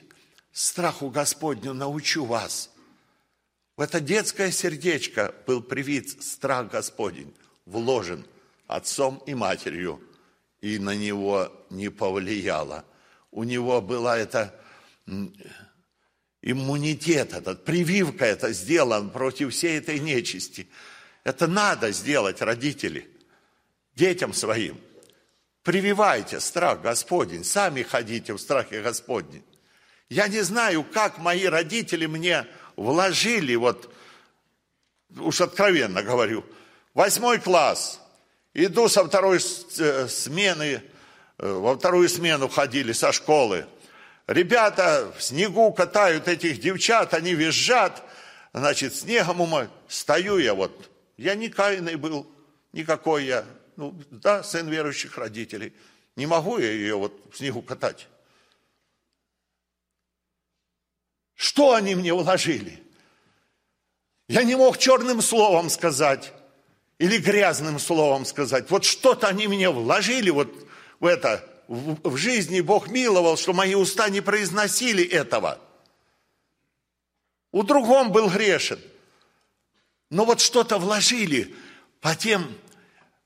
страху 0.52 1.10
Господню 1.10 1.74
научу 1.74 2.24
вас. 2.24 2.70
В 3.76 3.82
это 3.82 4.00
детское 4.00 4.52
сердечко 4.52 5.34
был 5.48 5.64
привит 5.64 6.22
страх 6.22 6.70
Господень, 6.70 7.34
вложен 7.66 8.28
отцом 8.68 9.24
и 9.26 9.34
матерью, 9.34 10.00
и 10.62 10.78
на 10.78 10.96
него 10.96 11.52
не 11.72 11.90
повлияло. 11.90 12.86
У 13.32 13.44
него 13.44 13.82
была 13.82 14.20
эта 14.20 14.54
иммунитет 16.44 17.34
этот, 17.34 17.66
прививка 17.66 18.26
это 18.26 18.54
сделан 18.54 19.10
против 19.10 19.52
всей 19.52 19.80
этой 19.80 19.98
нечисти. 19.98 20.68
Это 21.24 21.48
надо 21.48 21.92
сделать, 21.92 22.40
родители, 22.40 23.10
детям 23.96 24.32
своим. 24.32 24.80
Прививайте 25.64 26.40
страх 26.40 26.82
Господень, 26.82 27.44
сами 27.44 27.84
ходите 27.84 28.34
в 28.34 28.40
страхе 28.40 28.82
Господнем. 28.82 29.44
Я 30.10 30.28
не 30.28 30.42
знаю, 30.42 30.84
как 30.84 31.20
мои 31.20 31.46
родители 31.46 32.08
мне 32.08 32.48
вложили, 32.76 33.56
вот, 33.56 33.94
уж 35.18 35.40
откровенно 35.40 36.02
говорю, 36.02 36.44
восьмой 36.96 37.40
класс, 37.40 38.02
иду 38.56 38.90
со 38.90 39.06
второй 39.06 39.38
э, 39.38 40.08
смены, 40.08 40.82
э, 41.38 41.52
во 41.52 41.78
вторую 41.78 42.10
смену 42.10 42.50
ходили 42.50 42.92
со 42.92 43.12
школы. 43.12 43.68
Ребята 44.26 45.14
в 45.16 45.22
снегу 45.22 45.72
катают 45.74 46.28
этих 46.28 46.60
девчат, 46.60 47.14
они 47.14 47.36
визжат, 47.36 48.02
значит, 48.52 48.96
снегом 48.96 49.42
ума. 49.42 49.68
Стою 49.88 50.40
я 50.40 50.56
вот, 50.56 50.90
я 51.18 51.36
не 51.36 51.50
каянный 51.50 51.98
был, 51.98 52.28
никакой 52.74 53.26
я, 53.26 53.46
ну, 53.76 54.00
да, 54.10 54.44
сын 54.44 54.70
верующих 54.70 55.18
родителей. 55.18 55.74
Не 56.16 56.26
могу 56.26 56.58
я 56.58 56.72
ее 56.72 56.96
вот 56.96 57.14
в 57.32 57.38
снегу 57.38 57.62
катать. 57.62 58.08
Что 61.36 61.74
они 61.74 61.96
мне 61.96 62.14
вложили? 62.14 62.84
Я 64.28 64.44
не 64.44 64.56
мог 64.56 64.78
черным 64.78 65.22
словом 65.22 65.70
сказать 65.70 66.34
или 67.00 67.18
грязным 67.18 67.80
словом 67.80 68.26
сказать. 68.26 68.70
Вот 68.70 68.86
что-то 68.86 69.28
они 69.28 69.48
мне 69.48 69.70
вложили 69.70 70.30
вот 70.30 70.54
в 71.00 71.06
это, 71.06 71.44
в, 71.68 72.16
жизни 72.16 72.62
Бог 72.62 72.90
миловал, 72.90 73.38
что 73.38 73.54
мои 73.54 73.74
уста 73.74 74.10
не 74.10 74.22
произносили 74.22 75.04
этого. 75.04 75.60
У 77.52 77.64
другом 77.64 78.12
был 78.12 78.30
грешен. 78.30 78.80
Но 80.12 80.26
вот 80.26 80.42
что-то 80.42 80.78
вложили 80.78 81.56
по 82.02 82.16
тем 82.16 82.56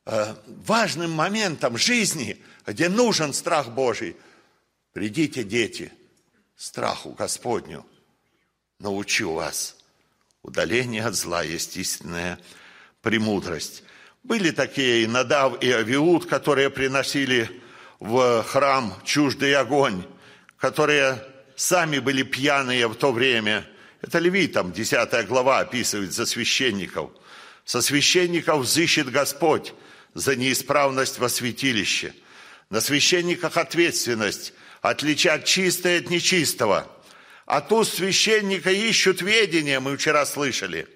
важным 0.06 1.12
моментам 1.12 1.78
жизни, 1.78 2.41
где 2.65 2.89
нужен 2.89 3.34
страх 3.34 3.70
Божий. 3.70 4.15
Придите, 4.94 5.44
дети, 5.44 5.91
страху 6.56 7.12
Господню– 7.12 7.86
научу 8.80 9.34
вас. 9.34 9.76
Удаление 10.44 11.04
от 11.04 11.15
зла 11.15 11.44
есть 11.44 11.76
истинная 11.78 12.39
премудрость. 13.02 13.84
Были 14.24 14.52
такие 14.52 15.04
и 15.04 15.08
Надав, 15.08 15.62
и 15.62 15.72
Авиуд, 15.72 16.26
которые 16.28 16.70
приносили 16.70 17.50
в 18.00 18.44
храм 18.44 18.94
чуждый 19.04 19.56
огонь, 19.56 20.06
которые 20.58 21.24
сами 21.56 22.00
были 22.00 22.24
пьяные 22.24 22.88
в 22.88 22.96
то 22.96 23.12
время. 23.12 23.68
Это 24.02 24.20
Левитам, 24.20 24.72
10 24.72 25.28
глава 25.28 25.60
описывает 25.60 26.13
за 26.13 26.26
священников. 26.26 27.12
Со 27.63 27.82
священников 27.82 28.62
взыщет 28.62 29.10
Господь 29.10 29.74
за 30.15 30.36
неисправность 30.36 31.19
во 31.19 31.30
святилище. 31.30 32.15
На 32.71 32.82
священниках 32.82 33.58
ответственность 33.58 34.54
отличать 34.82 35.45
чистое 35.45 35.99
от 35.99 36.10
нечистого– 36.10 36.91
а 37.45 37.62
тут 37.62 37.88
священника 37.88 38.71
ищут 38.71 39.21
ведения, 39.21 39.80
мы 39.80 39.97
вчера 39.97 40.25
слышали. 40.25 40.88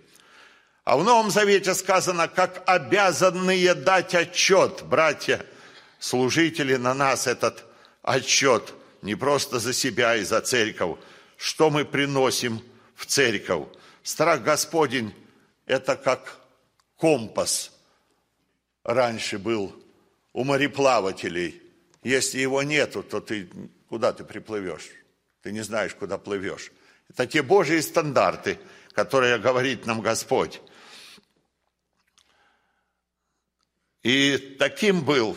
А 0.84 0.98
в 0.98 1.04
Новом 1.04 1.30
Завете 1.30 1.76
сказано, 1.76 2.28
как 2.28 2.64
обязанные 2.66 3.76
дать 3.76 4.16
отчет, 4.16 4.84
братья, 4.84 5.46
служители 6.00 6.76
на 6.76 6.96
нас 6.96 7.28
этот 7.28 7.66
отчет, 8.02 8.74
не 9.04 9.14
просто 9.14 9.60
за 9.60 9.74
себя 9.74 10.16
и 10.16 10.24
за 10.24 10.42
церковь, 10.42 10.98
что 11.38 11.70
мы 11.70 11.86
приносим 11.86 12.64
в 12.96 13.06
церковь. 13.06 13.68
Страх 14.02 14.42
Господень– 14.42 15.14
это 15.68 15.96
как 15.96 16.40
компас 16.96 17.72
раньше 18.84 19.38
был 19.38 19.76
у 20.34 20.44
мореплавателей. 20.44 21.62
Если 22.04 22.40
его 22.40 22.64
нету, 22.64 23.04
то 23.04 23.20
ты 23.20 23.50
куда 23.90 24.14
ты 24.14 24.24
приплывешь? 24.24 24.90
Ты 25.42 25.52
не 25.52 25.62
знаешь, 25.62 25.96
куда 25.96 26.18
плывешь. 26.18 26.72
Это 27.10 27.26
те 27.26 27.42
Божьи 27.42 27.80
стандарты, 27.80 28.60
которые 28.94 29.38
говорит 29.40 29.86
нам 29.86 30.02
Господь. 30.02 30.62
И 34.04 34.56
таким 34.60 35.02
был 35.04 35.36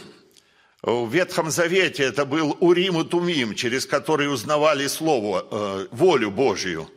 в 0.83 1.13
Ветхом 1.13 1.51
Завете, 1.51 2.05
это 2.05 2.25
был 2.25 2.57
Урим 2.61 3.01
и 3.01 3.09
Тумим, 3.09 3.55
через 3.55 3.87
который 3.87 4.33
узнавали 4.33 4.87
Слово, 4.87 5.47
э, 5.51 5.89
волю 5.91 6.31
Божию. 6.31 6.91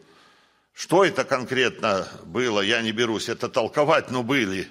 Что 0.73 1.05
это 1.05 1.23
конкретно 1.23 2.07
было, 2.25 2.61
я 2.61 2.81
не 2.81 2.91
берусь 2.91 3.29
это 3.29 3.47
толковать, 3.47 4.11
но 4.11 4.23
были 4.23 4.67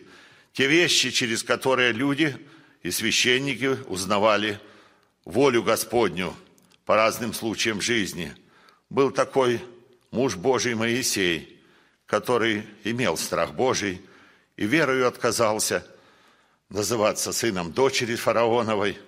те 0.54 0.66
вещи, 0.66 1.10
через 1.10 1.42
которые 1.42 1.92
люди 1.92 2.34
и 2.82 2.90
священники 2.90 3.76
узнавали 3.86 4.58
волю 5.26 5.62
Господню– 5.62 6.34
по 6.84 6.96
разным 6.96 7.32
случаям 7.32 7.80
жизни. 7.80 8.34
Был 8.90 9.10
такой 9.10 9.60
муж 10.10 10.36
Божий 10.36 10.74
Моисей, 10.74 11.60
который 12.06 12.66
имел 12.84 13.16
страх 13.16 13.54
Божий 13.54 14.00
и 14.56 14.66
верою 14.66 15.08
отказался 15.08 15.86
называться 16.68 17.32
сыном 17.32 17.72
дочери 17.72 18.14
фараоновой, 18.14 18.98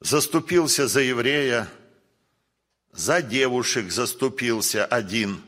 заступился 0.00 0.88
за 0.88 1.00
еврея, 1.00 1.68
за 2.92 3.22
девушек 3.22 3.90
заступился 3.90 4.84
один. 4.84 5.42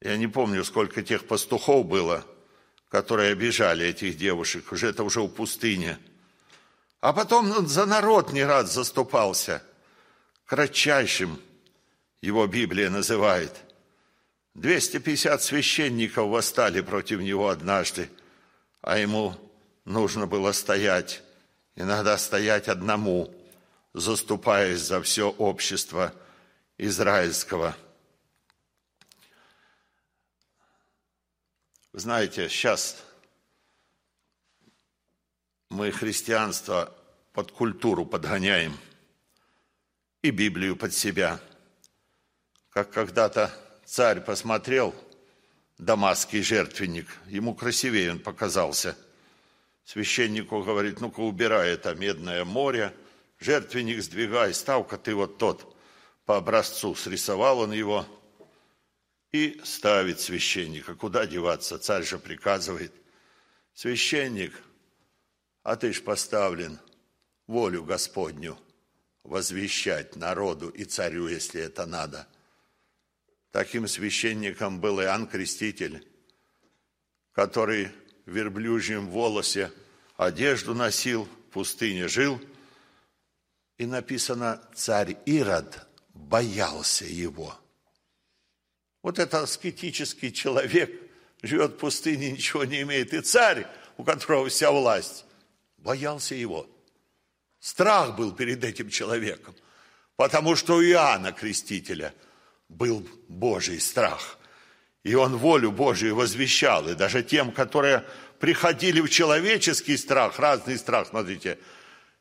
Я 0.00 0.16
не 0.16 0.28
помню, 0.28 0.64
сколько 0.64 1.02
тех 1.02 1.26
пастухов 1.26 1.86
было, 1.86 2.24
которые 2.88 3.32
обижали 3.32 3.86
этих 3.86 4.16
девушек, 4.16 4.72
уже 4.72 4.88
это 4.88 5.04
уже 5.04 5.20
в 5.20 5.28
пустыне. 5.28 5.98
А 7.00 7.12
потом 7.12 7.66
за 7.66 7.86
народ 7.86 8.32
не 8.32 8.44
раз 8.44 8.72
заступался– 8.72 9.62
кратчайшим 10.48 11.38
его 12.22 12.46
Библия 12.46 12.88
называет. 12.88 13.54
250 14.54 15.42
священников 15.42 16.28
восстали 16.28 16.80
против 16.80 17.20
него 17.20 17.50
однажды, 17.50 18.10
а 18.80 18.98
ему 18.98 19.36
нужно 19.84 20.26
было 20.26 20.52
стоять, 20.52 21.22
иногда 21.76 22.16
стоять 22.16 22.66
одному, 22.66 23.32
заступаясь 23.92 24.80
за 24.80 25.02
все 25.02 25.28
общество 25.28 26.14
израильского. 26.78 27.76
Знаете, 31.98 32.48
сейчас 32.48 33.02
мы 35.68 35.90
христианство 35.90 36.94
под 37.32 37.52
культуру 37.52 38.04
подгоняем– 38.06 38.76
и 40.22 40.30
Библию 40.30 40.76
под 40.76 40.92
себя. 40.94 41.40
Как 42.70 42.90
когда-то 42.90 43.52
царь 43.84 44.20
посмотрел 44.20 44.94
дамасский 45.78 46.42
жертвенник, 46.42 47.06
ему 47.26 47.54
красивее 47.54 48.12
он 48.12 48.18
показался. 48.18 48.96
Священнику 49.84 50.62
говорит, 50.62 51.00
ну-ка 51.00 51.20
убирай 51.20 51.70
это 51.70 51.94
медное 51.94 52.44
море, 52.44 52.92
жертвенник 53.38 54.02
сдвигай, 54.02 54.52
став-ка 54.52 54.98
ты 54.98 55.14
вот 55.14 55.38
тот 55.38 55.74
по 56.26 56.36
образцу. 56.36 56.94
Срисовал 56.94 57.60
он 57.60 57.72
его 57.72 58.04
и 59.32 59.60
ставит 59.64 60.20
священника. 60.20 60.94
Куда 60.94 61.26
деваться? 61.26 61.78
Царь 61.78 62.04
же 62.04 62.18
приказывает. 62.18 62.92
Священник, 63.74 64.52
а 65.62 65.76
ты 65.76 65.92
ж 65.92 66.02
поставлен 66.02 66.78
волю 67.46 67.84
Господню– 67.84 68.58
возвещать 69.28 70.16
народу 70.16 70.68
и 70.70 70.84
царю, 70.84 71.28
если 71.28 71.60
это 71.60 71.86
надо. 71.86 72.26
Таким 73.50 73.86
священником 73.86 74.80
был 74.80 75.00
Иоанн 75.00 75.26
Креститель, 75.26 76.06
который 77.32 77.88
в 78.26 78.30
верблюжьем 78.30 79.08
волосе 79.08 79.70
одежду 80.16 80.74
носил, 80.74 81.24
в 81.24 81.52
пустыне 81.52 82.08
жил. 82.08 82.40
И 83.76 83.86
написано, 83.86 84.62
царь 84.74 85.16
Ирод 85.24 85.86
боялся 86.12 87.04
его. 87.04 87.58
Вот 89.08 89.18
это 89.18 89.40
аскетический 89.40 90.30
человек 90.30 90.92
живет 91.42 91.70
в 91.72 91.76
пустыне, 91.78 92.30
ничего 92.30 92.66
не 92.66 92.82
имеет. 92.82 93.14
И 93.14 93.22
царь, 93.22 93.66
у 93.96 94.04
которого 94.04 94.50
вся 94.50 94.70
власть, 94.70 95.24
боялся 95.78 96.34
его. 96.34 96.66
Страх 97.58 98.16
был 98.16 98.32
перед 98.32 98.62
этим 98.64 98.90
человеком, 98.90 99.54
потому 100.16 100.56
что 100.56 100.74
у 100.74 100.82
Иоанна 100.82 101.32
Крестителя 101.32 102.12
был 102.68 103.08
Божий 103.28 103.80
страх. 103.80 104.36
И 105.04 105.14
он 105.14 105.38
волю 105.38 105.72
Божию 105.72 106.14
возвещал. 106.14 106.86
И 106.90 106.94
даже 106.94 107.22
тем, 107.22 107.50
которые 107.50 108.04
приходили 108.38 109.00
в 109.00 109.08
человеческий 109.08 109.96
страх, 109.96 110.38
разный 110.38 110.76
страх, 110.76 111.08
смотрите, 111.08 111.58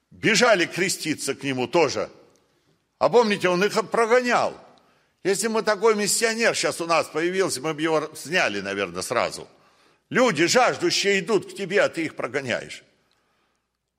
бежали 0.09 0.65
креститься 0.65 1.35
к 1.35 1.43
нему 1.43 1.67
тоже. 1.67 2.09
А 2.97 3.09
помните, 3.09 3.49
он 3.49 3.61
их 3.61 3.73
прогонял. 3.91 4.57
Если 5.23 5.47
бы 5.47 5.61
такой 5.61 5.95
миссионер 5.95 6.55
сейчас 6.55 6.79
у 6.79 6.85
нас 6.85 7.07
появился, 7.07 7.61
мы 7.61 7.73
бы 7.73 7.81
его 7.81 8.11
сняли, 8.15 8.61
наверное, 8.61 9.01
сразу. 9.01 9.47
Люди, 10.09 10.45
жаждущие, 10.45 11.19
идут 11.19 11.51
к 11.51 11.55
тебе, 11.55 11.81
а 11.81 11.89
ты 11.89 12.05
их 12.05 12.15
прогоняешь. 12.15 12.83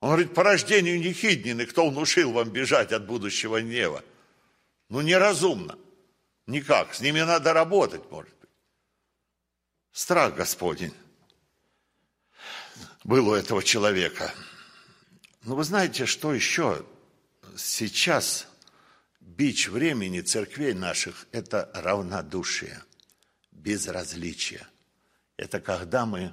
Он 0.00 0.10
говорит, 0.10 0.32
по 0.32 0.42
рождению 0.44 1.00
Нехиднины, 1.00 1.66
кто 1.66 1.88
внушил 1.88 2.32
вам 2.32 2.50
бежать 2.50 2.92
от 2.92 3.06
будущего 3.06 3.60
гнева? 3.60 4.02
Ну, 4.88 5.00
неразумно. 5.00 5.78
Никак. 6.46 6.94
С 6.94 7.00
ними 7.00 7.20
надо 7.20 7.52
работать, 7.52 8.10
может 8.10 8.32
быть. 8.40 8.50
Страх 9.92 10.34
Господень 10.34 10.94
был 13.04 13.28
у 13.28 13.34
этого 13.34 13.62
человека. 13.62 14.32
Но 15.42 15.56
вы 15.56 15.64
знаете, 15.64 16.06
что 16.06 16.32
еще 16.32 16.84
сейчас 17.56 18.47
бич 19.38 19.68
времени 19.68 20.20
церквей 20.20 20.74
наших– 20.74 21.28
это 21.32 21.70
равнодушие, 21.72 22.82
безразличие. 23.52 24.66
Это 25.36 25.60
когда 25.60 26.06
мы 26.06 26.32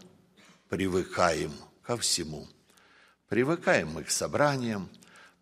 привыкаем 0.69 1.53
ко 1.83 1.97
всему. 1.97 2.47
Привыкаем 3.29 3.89
мы 3.89 4.03
к 4.03 4.09
собраниям, 4.09 4.89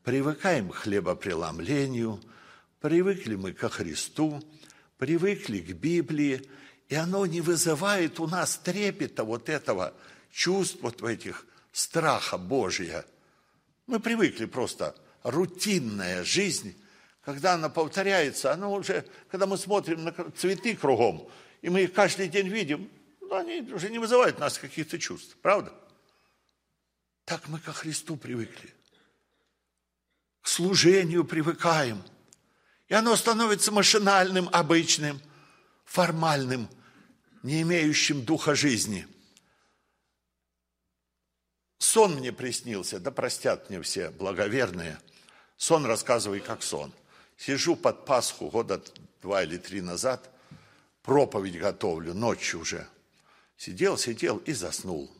привыкаем 0.03 0.71
к 0.71 0.75
хлебопреломлению, 0.75 2.21
привыкли 2.81 3.35
мы 3.35 3.53
ко 3.53 3.69
Христу, 3.69 4.43
привыкли 4.97 5.59
к 5.59 5.71
Библии, 5.71 6.41
и 6.89 6.95
оно 6.95 7.25
не 7.25 7.39
вызывает 7.39 8.19
у 8.19 8.27
нас 8.27 8.57
трепета 8.57 9.23
вот 9.23 9.47
этого 9.47 9.93
чувств, 10.33 10.79
вот 10.81 11.01
этих 11.01 11.45
страха 11.71 12.37
Божия. 12.37 13.05
Мы 13.87 14.01
привыкли 14.01 14.47
просто, 14.47 14.97
рутинная 15.23 16.25
жизнь, 16.25 16.75
когда 17.23 17.53
она 17.53 17.69
повторяется, 17.69 18.51
она 18.51 18.67
уже, 18.69 19.05
когда 19.29 19.45
мы 19.45 19.57
смотрим 19.57 20.03
на 20.03 20.31
цветы 20.31 20.75
кругом, 20.75 21.29
и 21.61 21.69
мы 21.69 21.83
их 21.83 21.93
каждый 21.93 22.27
день 22.27 22.49
видим, 22.49 22.89
ну, 23.21 23.35
они 23.35 23.61
уже 23.71 23.89
не 23.89 23.97
вызывают 23.97 24.37
у 24.37 24.41
нас 24.41 24.57
каких-то 24.57 24.99
чувств, 24.99 25.37
правда? 25.41 25.73
Так 27.25 27.47
мы 27.47 27.59
ко 27.59 27.71
Христу 27.71 28.17
привыкли. 28.17 28.73
К 30.41 30.47
служению 30.47 31.23
привыкаем. 31.23 32.03
И 32.89 32.93
оно 32.93 33.15
становится 33.15 33.71
машинальным, 33.71 34.49
обычным, 34.51 35.21
формальным, 35.85 36.67
не 37.41 37.61
имеющим 37.61 38.25
духа 38.25 38.53
жизни. 38.53 39.07
Сон 41.77 42.15
мне 42.15 42.33
приснился, 42.33 42.99
да 42.99 43.11
простят 43.11 43.69
мне 43.69 43.81
все 43.81 44.09
благоверные. 44.09 44.99
Сон 45.55 45.85
рассказывай, 45.85 46.41
как 46.41 46.61
сон. 46.61 46.93
Сижу 47.37 47.75
под 47.75 48.05
Пасху 48.05 48.49
года 48.49 48.81
два 49.21 49.43
или 49.43 49.57
три 49.57 49.81
назад, 49.81 50.29
проповедь 51.01 51.57
готовлю, 51.57 52.13
ночью 52.13 52.61
уже. 52.61 52.87
Сидел, 53.57 53.97
сидел 53.97 54.37
и 54.37 54.53
заснул, 54.53 55.11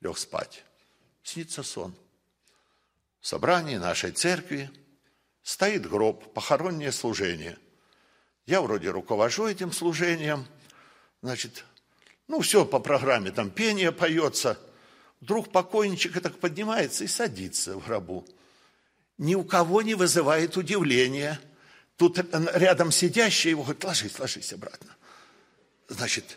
лег 0.00 0.18
спать 0.18 0.66
снится 1.26 1.62
сон. 1.62 1.94
В 3.20 3.26
собрании 3.26 3.76
нашей 3.76 4.12
церкви 4.12 4.70
стоит 5.42 5.88
гроб, 5.88 6.32
похоронное 6.32 6.92
служение. 6.92 7.58
Я 8.46 8.62
вроде 8.62 8.90
руковожу 8.90 9.46
этим 9.46 9.72
служением, 9.72 10.46
значит, 11.22 11.64
ну, 12.28 12.40
все 12.40 12.64
по 12.64 12.78
программе, 12.78 13.32
там 13.32 13.50
пение 13.50 13.90
поется. 13.90 14.58
Вдруг 15.20 15.50
покойничек 15.50 16.20
так 16.20 16.38
поднимается 16.38 17.02
и 17.02 17.08
садится 17.08 17.76
в 17.76 17.84
гробу. 17.84 18.24
Ни 19.18 19.34
у 19.34 19.42
кого 19.44 19.82
не 19.82 19.94
вызывает 19.94 20.56
удивления. 20.56 21.40
Тут 21.96 22.18
рядом 22.54 22.92
сидящий 22.92 23.50
его 23.50 23.62
говорит, 23.62 23.84
ложись, 23.84 24.18
ложись 24.18 24.52
обратно. 24.52 24.94
Значит, 25.88 26.36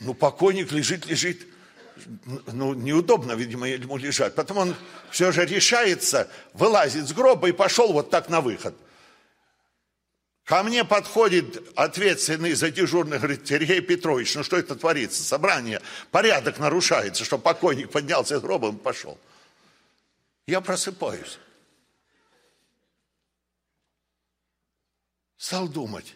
ну, 0.00 0.14
покойник 0.14 0.72
лежит, 0.72 1.06
лежит 1.06 1.46
ну, 2.52 2.74
неудобно, 2.74 3.32
видимо, 3.32 3.68
ему 3.68 3.96
лежать. 3.96 4.34
Потом 4.34 4.58
он 4.58 4.76
все 5.10 5.32
же 5.32 5.44
решается, 5.46 6.30
вылазит 6.52 7.08
с 7.08 7.12
гроба 7.12 7.48
и 7.48 7.52
пошел 7.52 7.92
вот 7.92 8.10
так 8.10 8.28
на 8.28 8.40
выход. 8.40 8.74
Ко 10.44 10.62
мне 10.62 10.84
подходит 10.84 11.62
ответственный 11.76 12.54
за 12.54 12.70
дежурный, 12.70 13.18
говорит, 13.18 13.46
Сергей 13.46 13.80
Петрович, 13.80 14.34
ну 14.34 14.42
что 14.42 14.56
это 14.56 14.76
творится? 14.76 15.22
Собрание, 15.22 15.82
порядок 16.10 16.58
нарушается, 16.58 17.24
что 17.24 17.38
покойник 17.38 17.90
поднялся 17.90 18.38
с 18.38 18.42
гроба 18.42 18.70
и 18.70 18.72
пошел. 18.72 19.18
Я 20.46 20.62
просыпаюсь. 20.62 21.38
Стал 25.38 25.68
думать. 25.68 26.14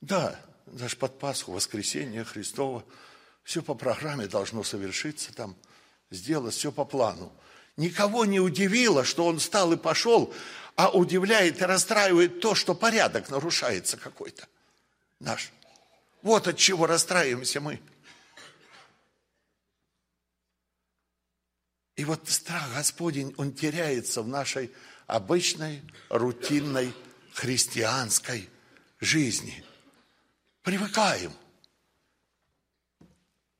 Да, 0.00 0.38
даже 0.66 0.96
под 0.96 1.18
Пасху, 1.18 1.50
воскресенье 1.52 2.22
Христово– 2.22 2.84
все 3.50 3.62
по 3.62 3.74
программе 3.74 4.26
должно 4.26 4.62
совершиться 4.62 5.32
там, 5.34 5.56
сделать 6.10 6.54
все 6.54 6.70
по 6.70 6.84
плану. 6.84 7.32
Никого 7.76 8.24
не 8.24 8.40
удивило, 8.40 9.04
что 9.04 9.26
он 9.26 9.38
встал 9.38 9.72
и 9.72 9.76
пошел, 9.76 10.32
а 10.76 10.90
удивляет 10.90 11.60
и 11.60 11.64
расстраивает 11.64 12.40
то, 12.40 12.54
что 12.54 12.74
порядок 12.74 13.28
нарушается 13.30 13.96
какой-то 13.96 14.46
наш. 15.18 15.50
Вот 16.22 16.46
от 16.46 16.58
чего 16.58 16.86
расстраиваемся 16.86 17.60
мы. 17.60 17.80
И 21.96 22.04
вот 22.04 22.28
страх 22.28 22.72
Господень, 22.74 23.34
он 23.36 23.52
теряется 23.52 24.22
в 24.22 24.28
нашей 24.28 24.70
обычной, 25.06 25.82
рутинной, 26.08 26.94
христианской 27.32 28.48
жизни. 29.00 29.64
Привыкаем– 30.62 31.32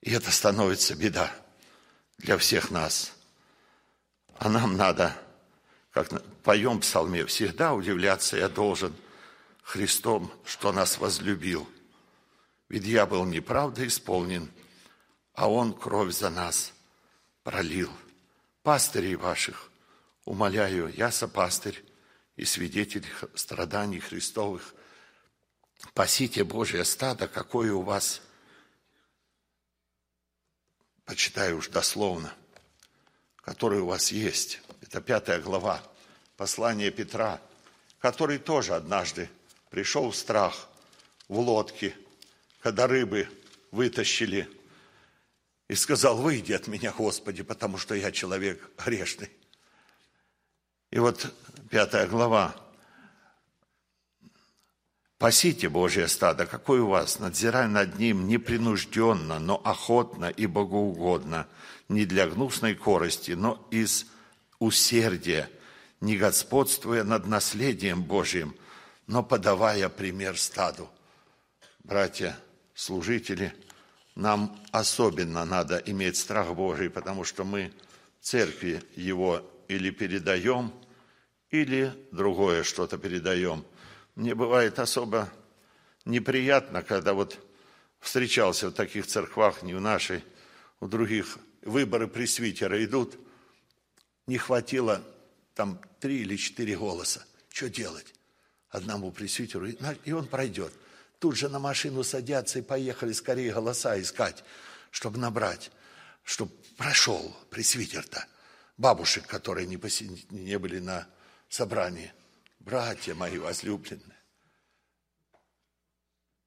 и 0.01 0.12
это 0.12 0.30
становится 0.30 0.95
беда 0.95 1.30
для 2.18 2.38
всех 2.38 2.70
нас. 2.70 3.12
А 4.38 4.49
нам 4.49 4.76
надо, 4.76 5.14
как 5.90 6.09
поем 6.42 6.78
в 6.78 6.80
псалме, 6.80 7.26
всегда 7.26 7.74
удивляться 7.74 8.36
я 8.36 8.49
должен 8.49 8.95
Христом, 9.62 10.32
что 10.45 10.72
нас 10.72 10.99
возлюбил. 10.99 11.68
Ведь 12.68 12.84
я 12.84 13.05
был 13.05 13.24
неправда 13.24 13.86
исполнен, 13.86 14.51
а 15.34 15.51
Он 15.51 15.74
кровь 15.74 16.14
за 16.14 16.30
нас 16.30 16.72
пролил. 17.42 17.90
Пастырей 18.62 19.16
ваших, 19.16 19.70
умоляю, 20.24 20.92
я 20.97 21.11
сопастырь 21.11 21.84
и 22.41 22.47
свидетель 22.47 23.07
страданий 23.34 24.01
Христовых. 24.01 24.74
Пасите 25.93 26.43
Божье 26.43 26.84
стадо, 26.86 27.28
какое 27.28 27.72
у 27.72 27.82
вас– 27.82 28.22
почитаю 31.05 31.59
уж 31.59 31.68
дословно, 31.68 32.32
который 33.43 33.80
у 33.80 33.86
вас 33.86 34.12
есть. 34.12 34.61
Это 34.80 35.03
пятая 35.03 35.41
глава, 35.41 35.82
послание 36.36 36.91
Петра, 36.91 37.43
который 37.99 38.38
тоже 38.38 38.74
однажды 38.74 39.28
пришел 39.68 40.11
в 40.11 40.16
страх 40.16 40.68
в 41.28 41.41
лодке, 41.41 41.95
когда 42.61 42.86
рыбы 42.86 43.28
вытащили, 43.70 44.49
и 45.68 45.74
сказал, 45.74 46.16
выйди 46.16 46.53
от 46.53 46.68
меня, 46.68 46.93
Господи, 46.93 47.43
потому 47.43 47.76
что 47.76 47.97
я 47.97 48.12
человек 48.12 48.70
грешный. 48.78 49.30
И 50.91 50.99
вот 50.99 51.32
пятая 51.70 52.07
глава, 52.07 52.55
Пасите 55.18 55.68
Божье 55.68 56.09
стадо, 56.09 56.47
какое 56.47 56.80
у 56.80 56.88
вас, 56.88 57.18
надзирай 57.18 57.68
над 57.68 57.99
ним 57.99 58.26
непринужденно, 58.26 59.38
но 59.38 59.61
охотно 59.62 60.30
и 60.30 60.47
богоугодно, 60.47 61.47
не 61.91 62.07
для 62.07 62.26
гнусной 62.26 62.74
корости, 62.74 63.32
но 63.32 63.68
из 63.70 64.07
усердия, 64.61 65.51
не 66.01 66.16
господствуя 66.16 67.05
над 67.05 67.26
наследием 67.26 68.03
Божьим, 68.03 68.57
но 69.07 69.22
подавая 69.22 69.91
пример 69.91 70.38
стаду. 70.38 70.88
Братья, 71.84 72.34
служители, 72.74 73.53
нам 74.14 74.59
особенно 74.72 75.45
надо 75.45 75.76
иметь 75.84 76.16
страх 76.16 76.55
Божий, 76.55 76.88
потому 76.88 77.24
что 77.24 77.45
мы 77.45 77.74
церкви 78.22 78.82
его 78.97 79.45
или 79.71 79.91
передаем, 79.91 80.73
или 81.51 81.93
другое 82.11 82.64
что-то 82.64 82.99
передаем. 82.99 83.64
Мне 84.16 84.35
бывает 84.35 84.79
особо 84.79 85.33
неприятно, 86.05 86.83
когда 86.83 87.14
вот 87.14 87.39
встречался 88.01 88.68
в 88.68 88.73
таких 88.73 89.07
церквах, 89.07 89.62
не 89.62 89.75
в 89.75 89.81
нашей, 89.81 90.25
у 90.81 90.89
других, 90.89 91.39
выборы 91.62 92.09
пресвитера 92.09 92.85
идут, 92.85 93.16
не 94.27 94.39
хватило 94.39 95.03
там 95.55 95.81
три 96.01 96.23
или 96.23 96.37
четыре 96.37 96.77
голоса. 96.77 97.25
Что 97.49 97.68
делать? 97.68 98.14
Одному 98.71 99.12
пресвитеру, 99.12 99.66
и 99.68 100.12
он 100.12 100.27
пройдет. 100.27 100.73
Тут 101.18 101.37
же 101.37 101.49
на 101.49 101.59
машину 101.59 102.03
садятся 102.03 102.61
и 102.61 102.62
поехали 102.62 103.12
скорее 103.12 103.53
голоса 103.53 104.01
искать, 104.01 104.43
чтобы 104.91 105.18
набрать, 105.18 105.71
чтобы 106.25 106.53
прошел 106.77 107.37
пресвитер-то. 107.51 108.27
Бабушек, 108.81 109.26
которые 109.26 109.66
не, 109.66 109.76
поси... 109.76 110.09
не 110.31 110.59
были 110.59 110.78
на 110.78 111.07
собрании. 111.51 112.14
Братья 112.61 113.14
мои 113.14 113.37
возлюбленные, 113.37 114.18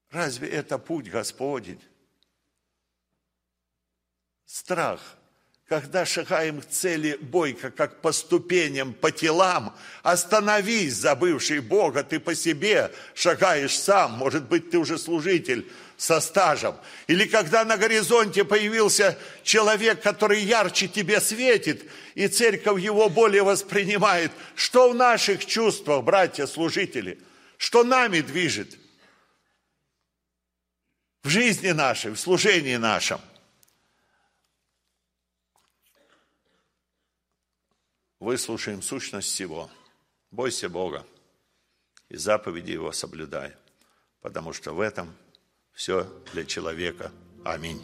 разве 0.10 0.50
это 0.50 0.80
путь 0.80 1.12
Господень? 1.12 1.80
Страх– 4.46 5.16
когда 5.68 6.06
шагаем 6.06 6.62
к 6.62 6.66
цели 6.66 7.18
бойко, 7.22 7.72
как 7.72 8.02
по 8.02 8.12
ступеням, 8.12 8.94
по 8.94 9.12
телам, 9.12 9.76
остановись, 10.02 10.94
забывший 10.94 11.62
Бога, 11.62 12.04
ты 12.04 12.20
по 12.20 12.36
себе 12.36 12.92
шагаешь 13.14 13.78
сам, 13.78 14.12
может 14.12 14.44
быть, 14.50 14.70
ты 14.70 14.78
уже 14.78 14.98
служитель 14.98 15.66
со 15.96 16.20
стажем. 16.20 16.76
Или 17.08 17.26
когда 17.26 17.64
на 17.64 17.78
горизонте 17.78 18.44
появился 18.44 19.18
человек, 19.44 20.02
который 20.02 20.42
ярче 20.42 20.90
тебе 20.90 21.22
светит, 21.22 21.90
и 22.14 22.28
церковь 22.28 22.82
его 22.82 23.10
более 23.10 23.44
воспринимает. 23.44 24.32
Что 24.56 24.90
в 24.90 24.96
наших 24.96 25.46
чувствах, 25.46 26.04
братья-служители? 26.04 27.20
Что 27.58 27.84
нами 27.84 28.20
движет? 28.20 28.78
В 31.24 31.30
жизни 31.30 31.70
нашей, 31.70 32.12
в 32.12 32.20
служении 32.20 32.76
нашем– 32.76 33.22
выслушаем 38.24 38.82
сущность 38.82 39.28
всего. 39.28 39.70
Бойся 40.32 40.70
Бога 40.70 41.06
и 42.10 42.16
заповеди 42.16 42.72
Его 42.72 42.92
соблюдай, 42.92 43.54
потому 44.22 44.54
что 44.54 44.72
в 44.72 44.80
этом 44.80 45.14
все 45.74 46.08
для 46.32 46.46
человека. 46.46 47.12
Аминь. 47.44 47.82